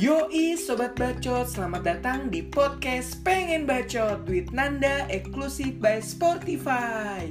Yoi 0.00 0.56
Sobat 0.56 0.96
Bacot, 0.96 1.44
selamat 1.44 1.84
datang 1.84 2.32
di 2.32 2.40
podcast 2.40 3.20
Pengen 3.20 3.68
Bacot 3.68 4.24
with 4.32 4.48
Nanda 4.48 5.04
Eksklusif 5.12 5.76
by 5.76 6.00
Spotify. 6.00 7.28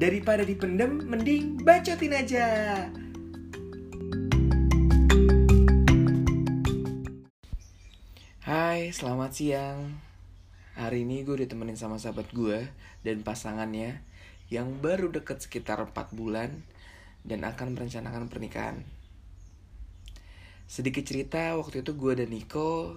Daripada 0.00 0.48
dipendem, 0.48 1.04
mending 1.04 1.60
bacotin 1.60 2.16
aja. 2.16 2.48
Hai, 8.48 8.88
selamat 8.88 9.36
siang. 9.36 9.92
Hari 10.72 11.04
ini 11.04 11.20
gue 11.20 11.44
ditemenin 11.44 11.76
sama 11.76 12.00
sahabat 12.00 12.32
gue 12.32 12.64
dan 13.04 13.20
pasangannya 13.20 14.00
Yang 14.48 14.68
baru 14.80 15.12
deket 15.12 15.44
sekitar 15.44 15.84
4 15.84 15.92
bulan 16.16 16.64
Dan 17.20 17.44
akan 17.44 17.76
merencanakan 17.76 18.32
pernikahan 18.32 18.96
Sedikit 20.68 21.00
cerita, 21.00 21.56
waktu 21.56 21.80
itu 21.80 21.96
gue 21.96 22.12
dan 22.12 22.28
Niko 22.28 22.92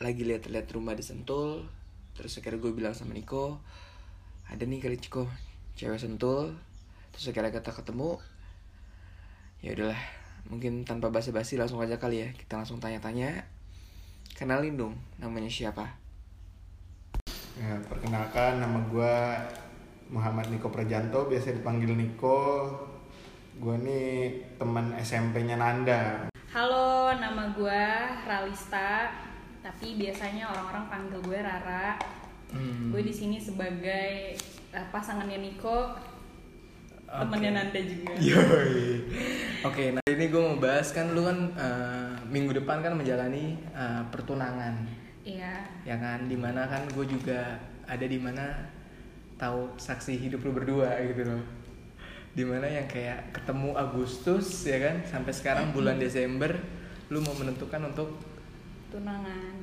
lagi 0.00 0.24
lihat-lihat 0.24 0.72
rumah 0.72 0.96
di 0.96 1.04
Sentul. 1.04 1.68
Terus 2.16 2.40
akhirnya 2.40 2.64
gue 2.64 2.72
bilang 2.72 2.96
sama 2.96 3.12
Niko, 3.12 3.60
ada 4.48 4.64
nih 4.64 4.80
kali 4.80 4.96
Ciko, 4.96 5.28
cewek 5.76 6.00
Sentul. 6.00 6.56
Terus 7.12 7.28
akhirnya 7.28 7.52
kita 7.52 7.76
ketemu. 7.76 8.16
Ya 9.60 9.76
udahlah, 9.76 10.00
mungkin 10.48 10.88
tanpa 10.88 11.12
basa-basi 11.12 11.60
langsung 11.60 11.76
aja 11.84 12.00
kali 12.00 12.24
ya. 12.24 12.28
Kita 12.32 12.56
langsung 12.56 12.80
tanya-tanya. 12.80 13.44
Kenalin 14.32 14.80
dong, 14.80 14.96
namanya 15.20 15.52
siapa? 15.52 15.92
Ya, 17.60 17.76
perkenalkan 17.84 18.64
nama 18.64 18.80
gue 18.88 19.16
Muhammad 20.08 20.48
Niko 20.48 20.72
Prajanto, 20.72 21.28
biasa 21.28 21.52
dipanggil 21.52 21.92
Niko. 21.92 22.72
Gue 23.60 23.76
nih 23.76 24.40
teman 24.56 24.96
SMP-nya 24.96 25.60
Nanda. 25.60 26.31
Nama 27.12 27.44
gue 27.52 27.84
Ralista, 28.24 29.12
tapi 29.60 30.00
biasanya 30.00 30.48
orang-orang 30.48 30.84
panggil 30.88 31.20
gue 31.20 31.38
Rara. 31.44 32.00
Hmm. 32.48 32.88
Gue 32.88 33.04
di 33.04 33.12
sini 33.12 33.36
sebagai 33.36 34.36
uh, 34.72 34.86
pasangannya 34.88 35.44
Niko, 35.44 35.92
temennya 37.04 37.50
Nanda 37.52 37.80
juga. 37.84 38.12
Yoi. 38.32 39.04
Oke, 39.68 39.92
nah 39.92 40.04
ini 40.08 40.24
gue 40.32 40.40
mau 40.40 40.56
bahas 40.56 40.90
kan 40.96 41.12
lu 41.12 41.22
kan 41.28 41.38
eh, 41.54 42.12
minggu 42.26 42.56
depan 42.64 42.82
kan 42.82 42.96
menjalani 42.96 43.60
eh, 43.60 44.02
pertunangan. 44.08 44.74
Iya, 45.22 45.62
ya 45.86 45.96
kan 46.02 46.26
di 46.26 46.34
mana 46.34 46.66
kan 46.66 46.82
gue 46.90 47.06
juga 47.06 47.60
ada 47.86 48.02
di 48.02 48.18
mana 48.18 48.72
tahu 49.38 49.78
saksi 49.78 50.18
hidup 50.18 50.42
lu 50.42 50.50
berdua 50.50 50.98
gitu 51.06 51.22
loh 51.28 51.42
di 52.32 52.48
mana 52.48 52.64
yang 52.64 52.88
kayak 52.88 53.28
ketemu 53.36 53.76
Agustus 53.76 54.64
ya 54.64 54.80
kan 54.80 55.04
sampai 55.04 55.32
sekarang 55.36 55.70
bulan 55.76 56.00
Desember 56.00 56.56
lu 57.12 57.20
mau 57.20 57.36
menentukan 57.36 57.84
untuk 57.84 58.08
tunangan. 58.88 59.54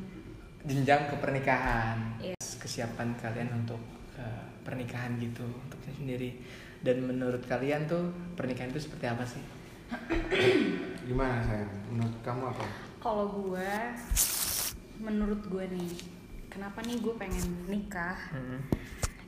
jenjang 0.61 1.08
ke 1.08 1.16
pernikahan 1.17 1.97
Iya. 2.19 2.36
kesiapan 2.38 3.16
kalian 3.16 3.50
untuk 3.55 3.80
eh, 4.16 4.44
pernikahan 4.61 5.17
gitu 5.17 5.42
untuk 5.42 5.80
saya 5.81 5.95
sendiri 5.95 6.38
dan 6.80 7.02
menurut 7.02 7.42
kalian 7.44 7.83
tuh 7.83 8.08
pernikahan 8.36 8.70
itu 8.70 8.81
seperti 8.81 9.05
apa 9.05 9.23
sih 9.23 9.42
Gimana 11.09 11.42
sayang? 11.42 11.73
Menurut 11.89 12.17
kamu 12.22 12.44
apa? 12.45 12.66
Kalau 13.02 13.25
gue, 13.42 13.73
menurut 15.00 15.42
gue 15.42 15.66
nih, 15.66 15.92
kenapa 16.45 16.86
nih 16.86 17.02
gue 17.02 17.16
pengen 17.17 17.42
nikah? 17.66 18.20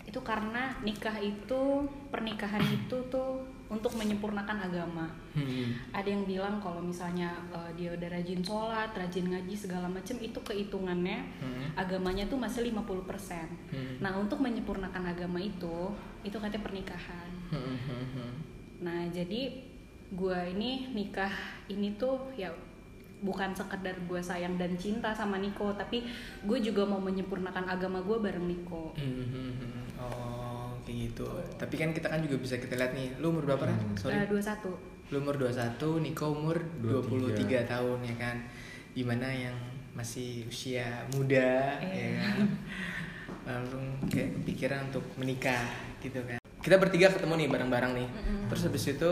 Itu 0.06 0.22
karena 0.22 0.78
nikah 0.82 1.18
itu, 1.18 1.90
pernikahan 2.14 2.62
itu 2.62 2.98
tuh 3.10 3.42
untuk 3.72 3.96
menyempurnakan 3.96 4.68
agama. 4.68 5.08
Hmm. 5.32 5.72
ada 5.96 6.04
yang 6.04 6.28
bilang 6.28 6.60
kalau 6.60 6.84
misalnya 6.84 7.32
uh, 7.56 7.72
dia 7.80 7.96
udah 7.96 8.12
rajin 8.12 8.44
sholat, 8.44 8.92
rajin 8.92 9.32
ngaji 9.32 9.56
segala 9.56 9.88
macem 9.88 10.20
itu 10.20 10.36
kehitungannya 10.44 11.24
Hmm. 11.40 11.72
agamanya 11.80 12.28
tuh 12.28 12.36
masih 12.36 12.68
50%. 12.68 13.48
Hmm. 13.72 13.96
Nah, 14.04 14.20
untuk 14.20 14.44
menyempurnakan 14.44 15.16
agama 15.16 15.40
itu, 15.40 15.96
itu 16.28 16.36
katanya 16.36 16.68
pernikahan. 16.68 17.30
Hmm, 17.48 17.80
hmm, 17.80 18.06
hmm. 18.12 18.32
Nah, 18.84 19.08
jadi 19.08 19.64
gua 20.12 20.44
ini 20.44 20.92
nikah 20.92 21.32
ini 21.72 21.96
tuh 21.96 22.20
ya 22.36 22.52
bukan 23.22 23.54
sekedar 23.54 23.94
gue 24.10 24.18
sayang 24.18 24.58
dan 24.58 24.74
cinta 24.76 25.14
sama 25.14 25.38
Niko, 25.38 25.70
tapi 25.78 26.02
gue 26.42 26.58
juga 26.60 26.82
mau 26.90 26.98
menyempurnakan 26.98 27.70
agama 27.70 28.02
gue 28.02 28.18
bareng 28.18 28.50
Niko. 28.50 28.98
Hmm, 28.98 29.26
hmm. 29.30 29.82
Oh, 30.02 30.41
kayak 30.92 31.16
gitu. 31.16 31.24
Tapi 31.56 31.76
kan 31.80 31.90
kita 31.96 32.12
kan 32.12 32.20
juga 32.20 32.36
bisa 32.36 32.60
kita 32.60 32.76
lihat 32.76 32.92
nih, 32.92 33.16
lu 33.24 33.32
umur 33.32 33.48
berapa 33.48 33.64
kan? 33.64 33.78
Hmm. 33.80 33.96
Sorry. 33.96 34.20
Eh, 34.20 34.28
21. 34.28 34.76
Lu 35.08 35.18
umur 35.24 35.36
21, 35.40 36.04
Niko 36.04 36.26
umur 36.36 36.60
23 36.84 37.64
tahun 37.64 38.00
ya 38.04 38.16
kan. 38.20 38.38
Di 38.92 39.04
mana 39.08 39.32
yang 39.32 39.56
masih 39.96 40.44
usia 40.52 41.08
muda 41.16 41.80
ya 41.80 41.88
Iya. 41.88 42.12
kan. 42.20 42.38
Langsung 43.48 43.84
kayak 44.12 44.44
kepikiran 44.44 44.92
untuk 44.92 45.04
menikah 45.16 45.64
gitu 46.04 46.20
kan. 46.28 46.44
Kita 46.60 46.76
bertiga 46.78 47.08
ketemu 47.08 47.40
nih 47.40 47.48
bareng-bareng 47.48 47.92
nih. 47.96 48.08
Mm-mm. 48.12 48.40
Terus 48.52 48.62
habis 48.68 48.84
itu 48.92 49.12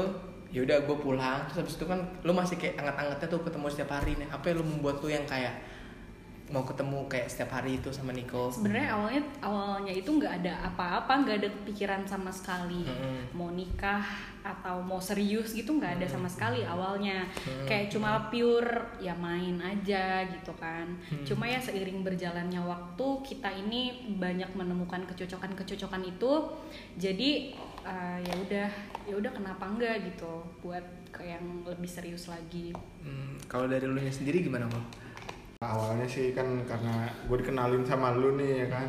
ya 0.50 0.66
udah 0.66 0.82
gue 0.82 0.98
pulang 0.98 1.46
terus 1.46 1.62
habis 1.62 1.78
itu 1.78 1.86
kan 1.86 2.02
lu 2.26 2.34
masih 2.34 2.58
kayak 2.58 2.82
anget-angetnya 2.82 3.28
tuh 3.30 3.42
ketemu 3.46 3.66
setiap 3.70 4.02
hari 4.02 4.18
nih 4.18 4.26
apa 4.34 4.50
yang 4.50 4.58
lu 4.58 4.66
membuat 4.66 4.98
lu 4.98 5.14
yang 5.14 5.22
kayak 5.30 5.54
mau 6.50 6.66
ketemu 6.66 7.06
kayak 7.06 7.30
setiap 7.30 7.62
hari 7.62 7.78
itu 7.78 7.94
sama 7.94 8.10
Niko 8.10 8.50
Sebenarnya 8.50 8.90
awalnya 8.98 9.24
awalnya 9.46 9.94
itu 9.94 10.10
nggak 10.10 10.34
ada 10.42 10.54
apa-apa, 10.66 11.14
nggak 11.22 11.38
ada 11.46 11.50
pikiran 11.70 12.02
sama 12.10 12.34
sekali 12.34 12.90
Mm-mm. 12.90 13.38
mau 13.38 13.54
nikah 13.54 14.02
atau 14.42 14.82
mau 14.82 14.98
serius 14.98 15.54
gitu 15.54 15.78
nggak 15.78 16.02
ada 16.02 16.08
sama 16.10 16.26
sekali 16.26 16.66
awalnya. 16.66 17.30
Mm. 17.46 17.70
Kayak 17.70 17.94
cuma 17.94 18.34
pure 18.34 18.98
ya 18.98 19.14
main 19.14 19.62
aja 19.62 20.26
gitu 20.26 20.50
kan. 20.58 20.90
Mm. 21.14 21.26
Cuma 21.28 21.46
ya 21.46 21.62
seiring 21.62 22.02
berjalannya 22.02 22.62
waktu 22.66 23.08
kita 23.22 23.50
ini 23.54 24.14
banyak 24.18 24.50
menemukan 24.58 25.06
kecocokan-kecocokan 25.06 26.02
itu. 26.02 26.34
Jadi 26.98 27.54
eh, 27.86 28.18
ya 28.26 28.34
udah 28.34 28.70
ya 29.06 29.14
udah 29.14 29.32
kenapa 29.32 29.70
enggak 29.70 30.02
gitu 30.10 30.42
buat 30.66 30.84
ke 31.10 31.26
yang 31.26 31.66
lebih 31.66 31.90
serius 31.90 32.30
lagi. 32.30 32.74
Hmm, 33.02 33.38
kalau 33.50 33.66
dari 33.66 33.86
lu 33.86 33.98
sendiri 34.10 34.46
gimana 34.46 34.70
Mo? 34.70 35.09
Awalnya 35.60 36.08
sih 36.08 36.32
kan 36.32 36.64
karena 36.64 37.04
gue 37.28 37.36
dikenalin 37.36 37.84
sama 37.84 38.16
lu 38.16 38.40
nih 38.40 38.64
ya 38.64 38.68
kan. 38.72 38.88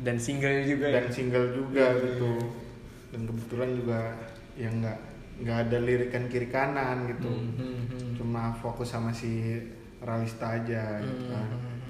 dan 0.00 0.20
single 0.20 0.64
juga 0.64 0.92
ya? 0.92 1.00
Dan 1.00 1.08
single 1.08 1.48
juga 1.52 1.96
gitu. 1.96 2.36
Dan 3.08 3.24
kebetulan 3.24 3.70
juga 3.72 4.00
yang 4.52 4.84
nggak 4.84 4.98
nggak 5.40 5.58
ada 5.64 5.76
lirikan 5.80 6.28
kiri 6.28 6.48
kanan 6.48 7.08
gitu. 7.08 7.24
Hmm, 7.24 7.56
hmm, 7.56 7.80
hmm. 7.88 8.10
Cuma 8.20 8.52
fokus 8.52 8.92
sama 8.92 9.16
si 9.16 9.64
Ralista 10.00 10.60
aja 10.60 11.00
gitu 11.00 11.24
Hmm, 11.24 11.32
kan. 11.32 11.46
hmm, 11.48 11.64
hmm. 11.64 11.88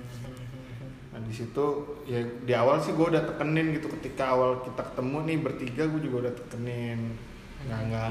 Nah 1.11 1.21
di 1.27 1.35
situ 1.35 1.67
ya 2.07 2.23
di 2.23 2.53
awal 2.55 2.79
sih 2.79 2.95
gue 2.95 3.07
udah 3.11 3.27
tekenin 3.27 3.75
gitu 3.75 3.91
ketika 3.99 4.31
awal 4.31 4.63
kita 4.63 4.83
ketemu 4.85 5.19
nih 5.27 5.39
bertiga 5.43 5.83
gue 5.87 6.01
juga 6.01 6.31
udah 6.31 6.35
tekenin 6.39 7.19
nggak 7.67 7.81
nggak 7.91 8.11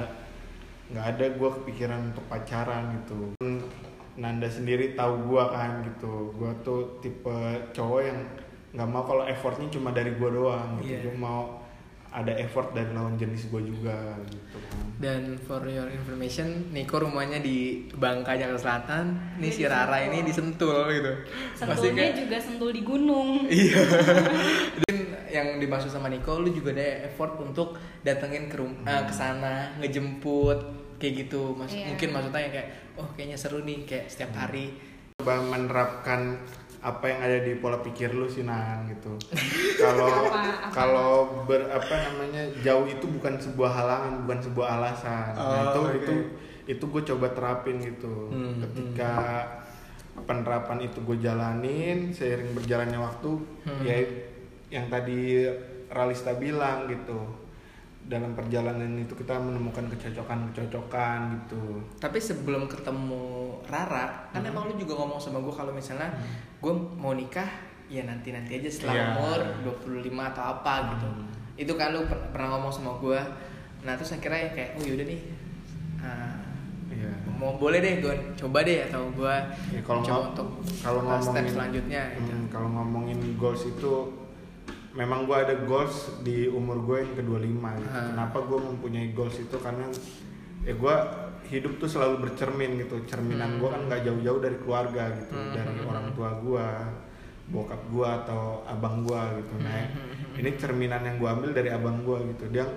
nggak 0.90 1.06
ada 1.16 1.25
gue 1.31 1.50
kepikiran 1.63 2.12
untuk 2.12 2.28
pacaran 2.28 2.91
gitu 3.00 3.40
Nanda 4.19 4.46
sendiri 4.46 4.94
tahu 4.94 5.25
gue 5.25 5.44
kan 5.47 5.80
gitu 5.81 6.13
gue 6.34 6.52
tuh 6.59 7.00
tipe 7.00 7.38
cowok 7.72 8.02
yang 8.03 8.19
nggak 8.69 8.85
mau 8.85 9.02
kalau 9.02 9.24
effortnya 9.24 9.66
cuma 9.69 9.90
dari 9.90 10.12
gue 10.12 10.30
doang 10.30 10.78
gitu 10.78 10.91
Iya. 10.91 11.00
gue 11.02 11.16
mau 11.16 11.57
ada 12.09 12.34
effort 12.35 12.69
dari 12.69 12.90
lawan 12.90 13.16
jenis 13.16 13.47
gue 13.47 13.62
juga 13.63 13.94
gitu 14.25 14.57
kan 14.59 14.84
Dan 15.00 15.40
for 15.40 15.63
your 15.63 15.88
information, 15.88 16.68
Niko 16.69 17.00
rumahnya 17.00 17.40
di 17.40 17.88
Bangka 17.88 18.35
Jakarta 18.35 18.59
Selatan. 18.59 19.06
Nih 19.38 19.47
Dia 19.47 19.56
si 19.56 19.63
Rara 19.63 19.96
Sentul. 19.96 20.03
ini 20.03 20.19
di 20.19 20.34
Sentul 20.34 20.80
gitu. 20.91 21.12
Sentulnya 21.56 21.96
kayak- 22.03 22.18
juga 22.19 22.38
sentul 22.38 22.69
di 22.75 22.81
gunung. 22.84 23.47
Iya. 23.47 23.80
Dan 24.81 24.96
yang 25.30 25.47
dimaksud 25.56 25.88
sama 25.88 26.09
Niko, 26.09 26.38
lu 26.38 26.51
juga 26.51 26.74
ada 26.74 27.07
effort 27.07 27.40
untuk 27.40 27.74
datengin 28.01 28.51
ke 28.51 28.59
rum 28.59 28.75
eh, 28.84 29.03
ke 29.06 29.13
sana, 29.13 29.72
ngejemput 29.80 30.60
kayak 31.00 31.13
gitu. 31.22 31.54
Mas 31.54 31.72
Iya. 31.72 31.90
mungkin 31.90 32.10
maksudnya 32.12 32.42
yang 32.42 32.54
kayak 32.54 32.68
oh 32.94 33.07
kayaknya 33.12 33.38
seru 33.38 33.60
nih 33.62 33.78
kayak 33.84 34.06
setiap 34.06 34.31
hari. 34.34 34.75
coba 35.18 35.36
menerapkan 35.42 36.40
apa 36.80 37.06
yang 37.06 37.19
ada 37.22 37.38
di 37.42 37.54
pola 37.56 37.75
pikir 37.78 38.07
lu 38.10 38.24
sih 38.25 38.40
Nan 38.42 38.88
gitu 38.88 39.19
kalau 39.84 40.31
kalau 40.69 41.10
ber 41.44 41.68
apa 41.68 41.92
namanya 41.92 42.40
jauh 42.57 42.88
itu 42.88 43.04
bukan 43.10 43.36
sebuah 43.36 43.68
halangan 43.74 44.24
bukan 44.24 44.40
sebuah 44.42 44.68
alasan 44.74 45.31
Oh, 45.34 45.44
nah, 45.44 45.60
itu 45.66 45.80
oke. 45.81 45.96
itu 45.98 46.13
itu 46.69 46.84
gue 46.86 47.04
coba 47.06 47.28
terapin 47.30 47.84
gitu 47.84 48.31
Hmm, 48.31 48.63
ketika 48.63 49.12
penerapan 50.22 50.80
itu 50.81 51.00
gue 51.02 51.18
jalanin 51.19 52.12
seiring 52.12 52.52
berjalannya 52.54 53.00
waktu 53.00 53.31
Hmm. 53.62 53.84
ya 53.84 53.95
yang 54.69 54.88
tadi 54.88 55.52
Ralista 55.90 56.31
bilang 56.34 56.88
gitu 56.88 57.18
dalam 58.09 58.33
perjalanan 58.33 58.97
itu 58.97 59.13
kita 59.13 59.38
menemukan 59.38 59.85
kecocokan-kecocokan 59.88 61.19
gitu 61.38 61.77
Tapi 61.95 62.17
sebelum 62.17 62.65
ketemu 62.65 63.21
Rara, 63.63 64.25
kan 64.27 64.41
Hmm. 64.41 64.50
emang 64.50 64.65
lu 64.65 64.75
juga 64.75 64.97
ngomong 64.97 65.17
sama 65.17 65.38
gue 65.38 65.53
kalau 65.53 65.69
misalnya 65.69 66.09
gue 66.57 66.73
mau 66.73 67.13
nikah 67.13 67.45
ya 67.85 68.03
nanti 68.03 68.29
nanti 68.29 68.56
aja 68.56 68.65
setelah 68.67 68.94
Iya. 68.94 69.06
umur 69.11 69.39
25 69.63 70.09
atau 70.27 70.44
apa 70.51 70.73
gitu. 70.91 71.06
Hmm. 71.07 71.25
Itu 71.56 71.73
kan 71.75 71.91
lu 71.91 72.01
per- 72.03 72.29
pernah 72.29 72.50
ngomong 72.51 72.71
sama 72.71 72.97
gue. 72.97 73.19
Nah 73.79 73.94
terus 73.94 74.11
akhirnya 74.11 74.39
ya 74.39 74.50
kayak 74.51 74.69
oh 74.73 74.83
yaudah 74.83 75.06
nih, 75.06 75.21
ah, 76.00 76.33
Iya. 76.89 77.13
gue 77.15 77.33
mau 77.35 77.53
boleh 77.56 77.77
deh 77.77 77.94
gue 78.00 78.09
coba 78.35 78.61
deh 78.61 78.83
atau 78.83 79.06
gue 79.11 79.35
Ya, 79.69 79.81
kalau 79.81 80.01
coba 80.01 80.21
untuk 80.27 80.47
kalau 80.79 81.00
uh, 81.00 81.13
step 81.15 81.29
ngomongin 81.29 81.45
selanjutnya 81.47 82.01
gitu. 82.15 82.31
Hmm, 82.31 82.45
kalau 82.47 82.69
ngomongin 82.71 83.19
goals 83.35 83.63
itu 83.63 83.94
memang 85.00 85.24
gue 85.24 85.38
ada 85.40 85.56
goals 85.63 86.12
di 86.19 86.51
umur 86.51 86.84
gue 86.84 86.98
yang 87.07 87.13
ke-25 87.16 87.63
gitu. 87.80 87.96
Ah. 87.96 88.12
Kenapa 88.12 88.38
gue 88.44 88.60
mempunyai 88.60 89.07
goals 89.16 89.40
itu 89.40 89.56
karena 89.56 89.88
ya 90.68 90.75
gue 90.75 90.96
hidup 91.48 91.80
tuh 91.80 91.88
selalu 91.88 92.28
bercermin 92.28 92.84
gitu. 92.84 93.00
Cerminan 93.07 93.56
Hmm. 93.56 93.60
gue 93.63 93.69
kan 93.72 93.81
nggak 93.88 94.01
jauh-jauh 94.04 94.40
dari 94.44 94.57
keluarga 94.60 95.04
gitu, 95.16 95.34
Hmm. 95.40 95.56
dari 95.56 95.80
orang 95.88 96.07
tua 96.12 96.30
gue, 96.44 96.68
bokap 97.50 97.81
gue 97.88 98.10
atau 98.22 98.68
abang 98.68 99.07
gue 99.07 99.22
gitu. 99.40 99.54
Nah, 99.63 99.88
Hmm. 99.88 100.36
ini 100.36 100.50
cerminan 100.60 101.02
yang 101.07 101.16
gue 101.16 101.30
ambil 101.31 101.52
dari 101.56 101.72
abang 101.72 102.04
gue 102.04 102.19
gitu. 102.36 102.52
Dia 102.52 102.68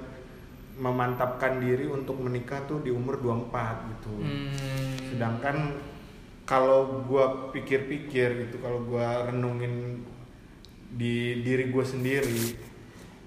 memantapkan 0.73 1.61
diri 1.61 1.85
untuk 1.85 2.17
menikah 2.17 2.65
tuh 2.65 2.81
di 2.81 2.89
umur 2.89 3.21
24 3.21 3.93
gitu 3.93 4.09
Hmm. 4.09 4.49
sedangkan 5.13 5.77
kalau 6.49 7.05
gua 7.05 7.53
pikir-pikir 7.53 8.49
gitu 8.49 8.57
kalau 8.59 8.81
gua 8.83 9.29
renungin 9.29 10.01
di 10.93 11.41
diri 11.41 11.73
gue 11.73 11.85
sendiri 11.85 12.43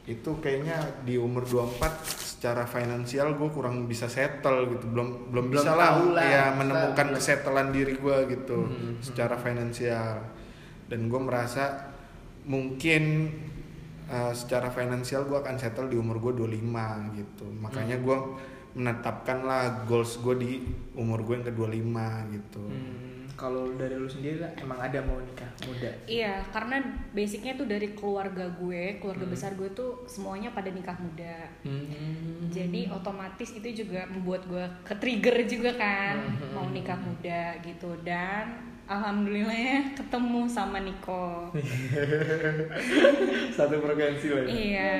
itu 0.06 0.30
kayaknya 0.38 1.02
di 1.02 1.18
umur 1.18 1.42
24 1.42 1.82
secara 2.38 2.70
finansial 2.70 3.34
gue 3.34 3.50
kurang 3.50 3.90
bisa 3.90 4.06
settle 4.06 4.70
gitu. 4.70 4.86
Belum 4.86 5.34
belum, 5.34 5.50
Belum 5.50 5.66
bisa 5.66 5.74
lah 5.74 5.98
ya 6.22 6.46
menemukan 6.54 7.08
kesetelan 7.18 7.74
diri 7.74 7.98
gue 7.98 8.18
gitu 8.30 8.70
Hmm. 8.70 9.02
secara 9.02 9.34
finansial. 9.36 10.22
Dan 10.86 11.10
gue 11.10 11.18
merasa 11.18 11.90
mungkin 12.46 13.34
uh, 14.06 14.30
secara 14.30 14.70
finansial 14.70 15.26
gue 15.26 15.42
akan 15.42 15.58
settle 15.58 15.90
di 15.90 15.98
umur 15.98 16.22
gue 16.22 16.38
25 16.38 17.18
gitu. 17.18 17.46
Makanya 17.58 17.98
gue 17.98 18.18
menetapkan 18.78 19.42
lah 19.42 19.88
goals 19.90 20.22
gue 20.22 20.36
di 20.38 20.52
umur 20.94 21.26
gue 21.26 21.42
yang 21.42 21.46
ke 21.48 21.54
25 21.58 22.36
gitu. 22.38 22.62
Hmm, 22.62 23.25
kalau 23.36 23.68
dari 23.74 23.94
lu 23.94 24.08
sendiri 24.08 24.40
emang 24.56 24.80
ada 24.80 25.00
mau 25.00 25.20
nikah 25.20 25.48
muda 25.64 25.92
Iya, 26.06 26.40
karena 26.50 26.80
basicnya 27.12 27.54
tuh 27.54 27.66
dari 27.66 27.92
keluarga 27.92 28.48
gue, 28.50 28.98
keluarga 28.98 29.26
besar 29.26 29.54
gue 29.54 29.68
tuh 29.70 30.04
semuanya 30.06 30.50
pada 30.50 30.68
nikah 30.68 30.96
muda. 30.96 31.48
Hmm. 31.62 32.48
Jadi 32.48 32.88
otomatis 32.88 33.52
itu 33.52 33.84
juga 33.84 34.08
membuat 34.08 34.44
gue 34.46 34.64
ke-trigger 34.84 35.36
juga 35.46 35.72
kan 35.74 36.16
Hmm. 36.26 36.52
mau 36.52 36.68
nikah 36.68 36.96
muda 36.96 37.60
gitu 37.60 37.92
dan 38.02 38.56
alhamdulillah 38.86 39.92
ketemu 39.94 40.42
sama 40.48 40.80
Niko. 40.80 41.52
satu 43.52 43.76
frekuensi 43.78 44.28
lah 44.32 44.44
ya? 44.44 44.50
iya. 44.50 44.96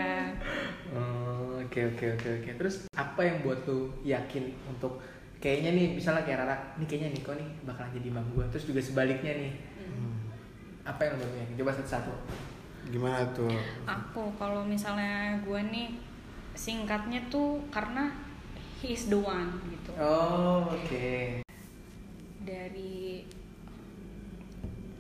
Oh, 0.92 1.62
Oke 1.66 1.82
oke 1.88 2.06
oke 2.14 2.30
oke. 2.40 2.50
Terus 2.56 2.76
apa 2.94 3.22
yang 3.22 3.42
buat 3.42 3.66
lu 3.66 3.90
yakin 4.02 4.48
untuk 4.66 5.02
kayaknya 5.46 5.72
nih 5.72 5.88
misalnya 5.94 6.26
kayak 6.26 6.42
Rara, 6.42 6.58
nih 6.76 6.88
kayaknya 6.90 7.10
Niko 7.14 7.32
nih 7.32 7.46
bakalan 7.62 7.94
jadi 7.94 8.08
imam 8.10 8.26
gue. 8.34 8.46
Terus 8.50 8.66
juga 8.66 8.82
sebaliknya 8.82 9.34
nih, 9.38 9.52
Hmm. 9.78 10.18
apa 10.82 11.06
yang 11.06 11.14
lu 11.16 11.26
yakin? 11.30 11.54
Coba 11.56 11.72
satu-satu. 11.72 12.14
gimana 12.86 13.26
tuh 13.34 13.50
Aku 13.84 14.30
kalau 14.38 14.62
misalnya 14.62 15.42
gue 15.42 15.58
nih 15.74 15.98
singkatnya 16.54 17.18
tuh 17.28 17.58
karena 17.70 18.14
he 18.78 18.94
is 18.94 19.06
the 19.06 19.18
one 19.18 19.58
gitu. 19.68 19.90
Oh 19.98 20.70
oke. 20.70 21.42
Dari 22.42 23.26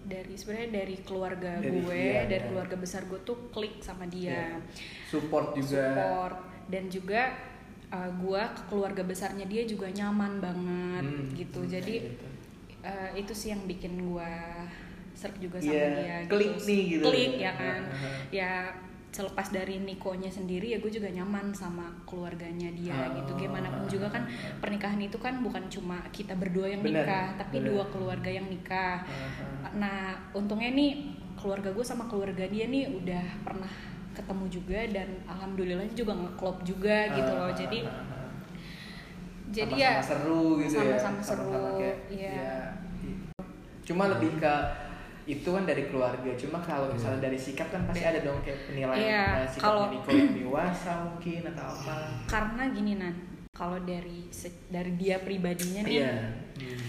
dari 0.02 0.34
sebenarnya 0.34 0.70
dari 0.76 0.96
keluarga 1.02 1.58
Dari 1.58 1.70
gue, 1.72 1.94
dia, 1.94 2.26
dari 2.26 2.42
ya. 2.42 2.50
keluarga 2.50 2.76
besar 2.76 3.06
gue 3.06 3.22
tuh 3.22 3.38
klik 3.50 3.82
sama 3.82 4.06
dia. 4.06 4.34
Iya. 4.34 4.62
Support 5.10 5.54
juga. 5.54 5.86
support 5.86 6.38
dan 6.66 6.84
juga 6.90 7.22
uh, 7.90 8.10
gua 8.18 8.50
ke 8.52 8.62
keluarga 8.66 9.02
besarnya 9.02 9.46
dia 9.46 9.64
juga 9.64 9.90
nyaman 9.90 10.40
banget 10.40 11.04
Hmm, 11.06 11.30
gitu 11.34 11.62
jadi 11.66 11.96
gitu. 12.06 12.26
uh, 12.82 13.10
itu 13.14 13.32
sih 13.32 13.50
yang 13.50 13.66
bikin 13.66 14.00
gua 14.02 14.30
serp 15.12 15.36
juga 15.38 15.58
sama 15.58 15.72
Iya, 15.72 15.88
dia 15.96 16.16
klik 16.28 16.54
nih 16.62 16.82
gitu. 16.92 17.06
klik 17.06 17.34
ya 17.38 17.52
kan 17.54 17.82
Aha. 17.88 18.10
ya 18.30 18.52
selepas 19.10 19.48
dari 19.48 19.80
Nikonya 19.80 20.28
sendiri 20.28 20.76
ya 20.76 20.84
gue 20.84 20.92
juga 20.92 21.08
nyaman 21.08 21.56
sama 21.56 21.88
keluarganya 22.04 22.68
dia 22.76 22.92
Oh. 22.92 23.24
gitu 23.24 23.48
gimana 23.48 23.72
pun 23.72 23.88
juga 23.88 24.12
kan 24.12 24.28
pernikahan 24.60 25.00
itu 25.00 25.16
kan 25.16 25.40
bukan 25.40 25.72
cuma 25.72 26.04
kita 26.12 26.36
berdua 26.36 26.68
yang 26.68 26.84
Bener, 26.84 27.08
nikah 27.08 27.32
tapi 27.40 27.64
bener. 27.64 27.72
dua 27.72 27.84
keluarga 27.88 28.28
yang 28.28 28.44
nikah 28.46 29.08
Aha. 29.08 29.72
Nah, 29.72 30.00
untungnya 30.36 30.68
nih 30.70 31.16
keluarga 31.40 31.72
gue 31.72 31.86
sama 31.88 32.12
keluarga 32.12 32.44
dia 32.44 32.68
nih 32.68 32.92
udah 32.92 33.24
pernah 33.40 33.72
ketemu 34.16 34.46
juga 34.48 34.80
dan 34.88 35.10
alhamdulillah 35.26 35.86
juga 35.92 36.14
ngeklop 36.14 36.58
juga 36.64 36.98
gitu 37.12 37.32
loh. 37.32 37.46
Ah, 37.46 37.54
Jadi 37.54 37.80
ah, 37.82 37.92
ah. 37.92 38.32
jadi 39.48 39.76
Sama-sama 39.76 39.94
ya 39.94 40.02
seru 40.02 40.44
gitu 40.58 40.76
ya. 40.76 40.98
sama-sama 40.98 41.20
seru, 41.22 41.52
kayak, 41.78 41.98
iya. 42.10 42.32
ya. 42.34 42.56
Cuma 43.84 44.10
lebih 44.10 44.32
ke 44.36 44.54
itu 45.26 45.46
kan 45.48 45.64
dari 45.64 45.84
keluarga. 45.86 46.32
Cuma 46.34 46.58
kalau 46.60 46.90
misalnya 46.90 47.22
dari 47.24 47.36
sikap 47.36 47.70
kan 47.70 47.82
pasti 47.84 48.02
ada 48.04 48.20
dong 48.20 48.42
kayak 48.42 48.60
penilaian 48.66 48.98
Iya, 49.00 49.26
eh, 49.36 49.48
sikapnya 49.48 49.62
kalau- 49.62 49.90
Niko 49.92 50.10
yang 50.12 50.34
dewasa 50.34 50.92
mungkin 51.04 51.42
atau 51.46 51.68
apa. 51.68 51.96
karena 52.26 52.64
gini 52.70 52.94
nan, 52.96 53.16
kalau 53.52 53.78
dari 53.80 54.26
dari 54.68 54.92
dia 54.96 55.18
pribadinya 55.20 55.82
nih 55.82 55.94
Iya. 55.96 56.14
Hmm. 56.56 56.82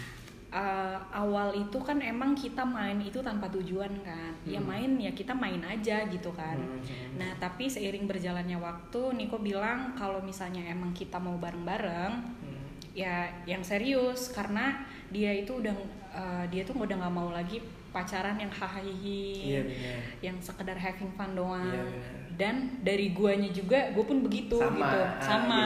Uh, 0.51 0.99
awal 1.11 1.51
itu 1.53 1.79
kan 1.79 1.99
emang 1.99 2.33
kita 2.33 2.63
main 2.63 2.99
itu 2.99 3.19
tanpa 3.19 3.51
tujuan 3.51 3.91
kan. 4.03 4.33
Ya 4.47 4.59
Hmm. 4.59 4.69
main 4.69 4.91
ya 4.97 5.11
kita 5.11 5.33
main 5.33 5.61
aja 5.61 6.07
gitu 6.07 6.31
kan. 6.33 6.55
Hmm. 6.57 6.83
Nah, 7.19 7.31
tapi 7.37 7.67
seiring 7.67 8.07
berjalannya 8.07 8.57
waktu, 8.57 9.01
Niko 9.15 9.39
bilang 9.39 9.95
kalau 9.95 10.23
misalnya 10.23 10.63
emang 10.67 10.93
kita 10.93 11.19
mau 11.19 11.35
bareng-bareng, 11.37 12.15
Hmm. 12.43 12.67
ya 12.95 13.27
yang 13.45 13.61
serius 13.61 14.31
karena 14.31 14.87
dia 15.11 15.31
itu 15.31 15.63
udah 15.63 15.75
uh, 16.11 16.45
dia 16.49 16.63
tuh 16.63 16.75
udah 16.75 16.97
nggak 16.99 17.15
mau 17.15 17.31
lagi 17.31 17.63
pacaran 17.93 18.37
yang 18.37 18.53
hahaha 18.53 18.83
Iya 18.85 19.61
benar. 19.65 19.99
yang 20.21 20.37
sekedar 20.37 20.77
having 20.77 21.09
fun 21.17 21.33
doang 21.33 21.65
Iya, 21.65 21.81
benar. 21.81 22.13
dan 22.37 22.55
dari 22.85 23.17
guanya 23.17 23.49
juga 23.49 23.89
gue 23.95 24.05
pun 24.05 24.21
begitu 24.21 24.61
Sama, 24.61 24.77
gitu 24.77 24.99
ah, 25.01 25.17
sama 25.17 25.63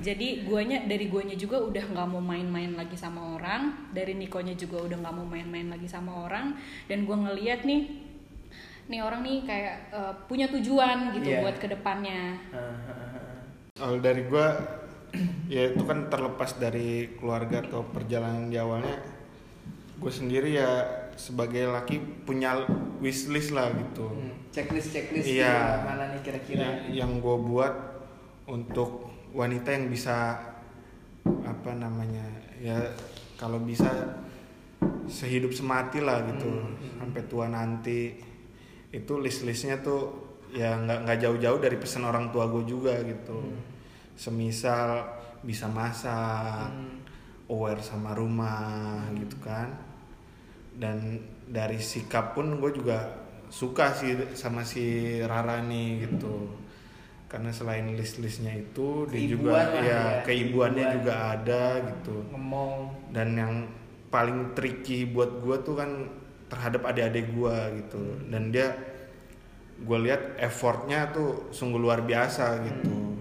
jadi 0.00 0.42
guanya 0.42 0.84
dari 0.84 1.06
guanya 1.06 1.36
juga 1.36 1.60
udah 1.60 1.84
nggak 1.86 2.08
mau 2.08 2.18
main-main 2.18 2.72
lagi 2.72 2.96
sama 2.96 3.36
orang 3.36 3.92
dari 3.92 4.12
Nikonya 4.12 4.52
juga 4.54 4.80
udah 4.82 4.96
nggak 4.96 5.14
mau 5.14 5.24
main-main 5.24 5.68
lagi 5.68 5.84
sama 5.84 6.24
orang 6.24 6.56
dan 6.86 7.04
gue 7.04 7.12
ngeliat 7.14 7.62
nih 7.62 7.82
nih 8.86 9.00
orang 9.00 9.20
nih 9.20 9.38
kayak 9.44 9.74
uh, 9.90 10.12
punya 10.24 10.48
tujuan 10.48 11.14
gitu 11.14 11.30
Iya. 11.30 11.40
buat 11.40 11.56
ke 11.56 11.68
depannya 11.68 12.40
Ah, 12.50 12.58
ah, 12.58 12.90
ah. 12.90 13.38
Kalau 13.70 13.96
dari 13.98 14.24
gue 14.24 14.46
ya 15.54 15.70
itu 15.70 15.82
kan 15.84 16.08
terlepas 16.08 16.56
dari 16.56 17.14
keluarga 17.14 17.60
atau 17.60 17.84
perjalanan 17.84 18.48
di 18.48 18.56
awalnya 18.56 18.98
gue 19.94 20.08
sendiri 20.10 20.54
ya 20.54 20.70
sebagai 21.12 21.68
laki 21.68 22.00
punya 22.24 22.64
wishlist 22.98 23.52
lah 23.52 23.68
gitu 23.70 24.08
Hmm. 24.08 24.32
Checklist 24.50 24.90
checklist 24.90 25.30
Iya. 25.30 25.86
mana 25.86 26.10
nih 26.10 26.26
kira-kira. 26.26 26.66
Ya, 26.90 27.04
yang 27.04 27.22
gue 27.22 27.36
buat 27.38 27.70
untuk 28.48 29.09
wanita 29.30 29.68
yang 29.70 29.86
bisa 29.88 30.36
apa 31.24 31.70
namanya 31.72 32.24
ya 32.58 32.76
kalau 33.36 33.60
bisa 33.60 33.88
sehidup 35.06 35.50
semati 35.50 36.00
lah 36.00 36.22
gitu 36.24 36.48
Hmm, 36.48 36.74
hmm. 36.76 36.96
sampai 36.98 37.22
tua 37.26 37.46
nanti 37.46 38.14
itu 38.90 39.12
list 39.18 39.44
listnya 39.44 39.78
tuh 39.80 40.18
ya 40.50 40.74
nggak 40.76 41.06
nggak 41.06 41.18
jauh-jauh 41.20 41.58
dari 41.58 41.76
pesan 41.78 42.04
orang 42.04 42.30
tua 42.30 42.46
gue 42.46 42.64
juga 42.64 42.94
gitu 43.02 43.38
Hmm. 43.38 43.60
semisal 44.14 45.06
bisa 45.40 45.66
masak 45.66 46.68
Hmm. 46.68 47.00
aware 47.48 47.80
sama 47.80 48.14
rumah 48.14 49.06
gitu 49.14 49.36
kan 49.40 49.70
dan 50.76 51.18
dari 51.44 51.78
sikap 51.78 52.32
pun 52.32 52.56
gue 52.56 52.70
juga 52.72 53.26
suka 53.50 53.90
sih 53.90 54.14
sama 54.38 54.62
si 54.62 55.18
Rara 55.20 55.58
nih 55.60 56.06
gitu 56.06 56.46
karena 57.30 57.48
selain 57.48 57.86
list-listnya 57.94 58.50
itu 58.52 59.06
dia 59.06 59.22
juga 59.24 59.54
Keibuan 59.54 59.66
ya 59.70 59.82
ya, 59.86 60.02
keibuannya 60.26 60.82
keibuan. 60.82 60.96
juga 60.98 61.12
ada 61.30 61.62
gitu 61.86 62.16
Ngomong. 62.28 62.74
dan 63.14 63.28
yang 63.32 63.54
paling 64.10 64.52
tricky 64.52 65.06
buat 65.06 65.38
gue 65.38 65.56
tuh 65.62 65.78
kan 65.78 65.90
terhadap 66.50 66.82
adik-adik 66.84 67.30
gue 67.30 67.56
gitu 67.78 68.02
dan 68.26 68.50
dia 68.50 68.74
gue 69.78 69.98
lihat 70.02 70.34
effortnya 70.36 71.08
tuh 71.08 71.48
sungguh 71.50 71.78
luar 71.78 72.02
biasa 72.02 72.60
gitu 72.66 72.90
Hmm. 72.90 73.16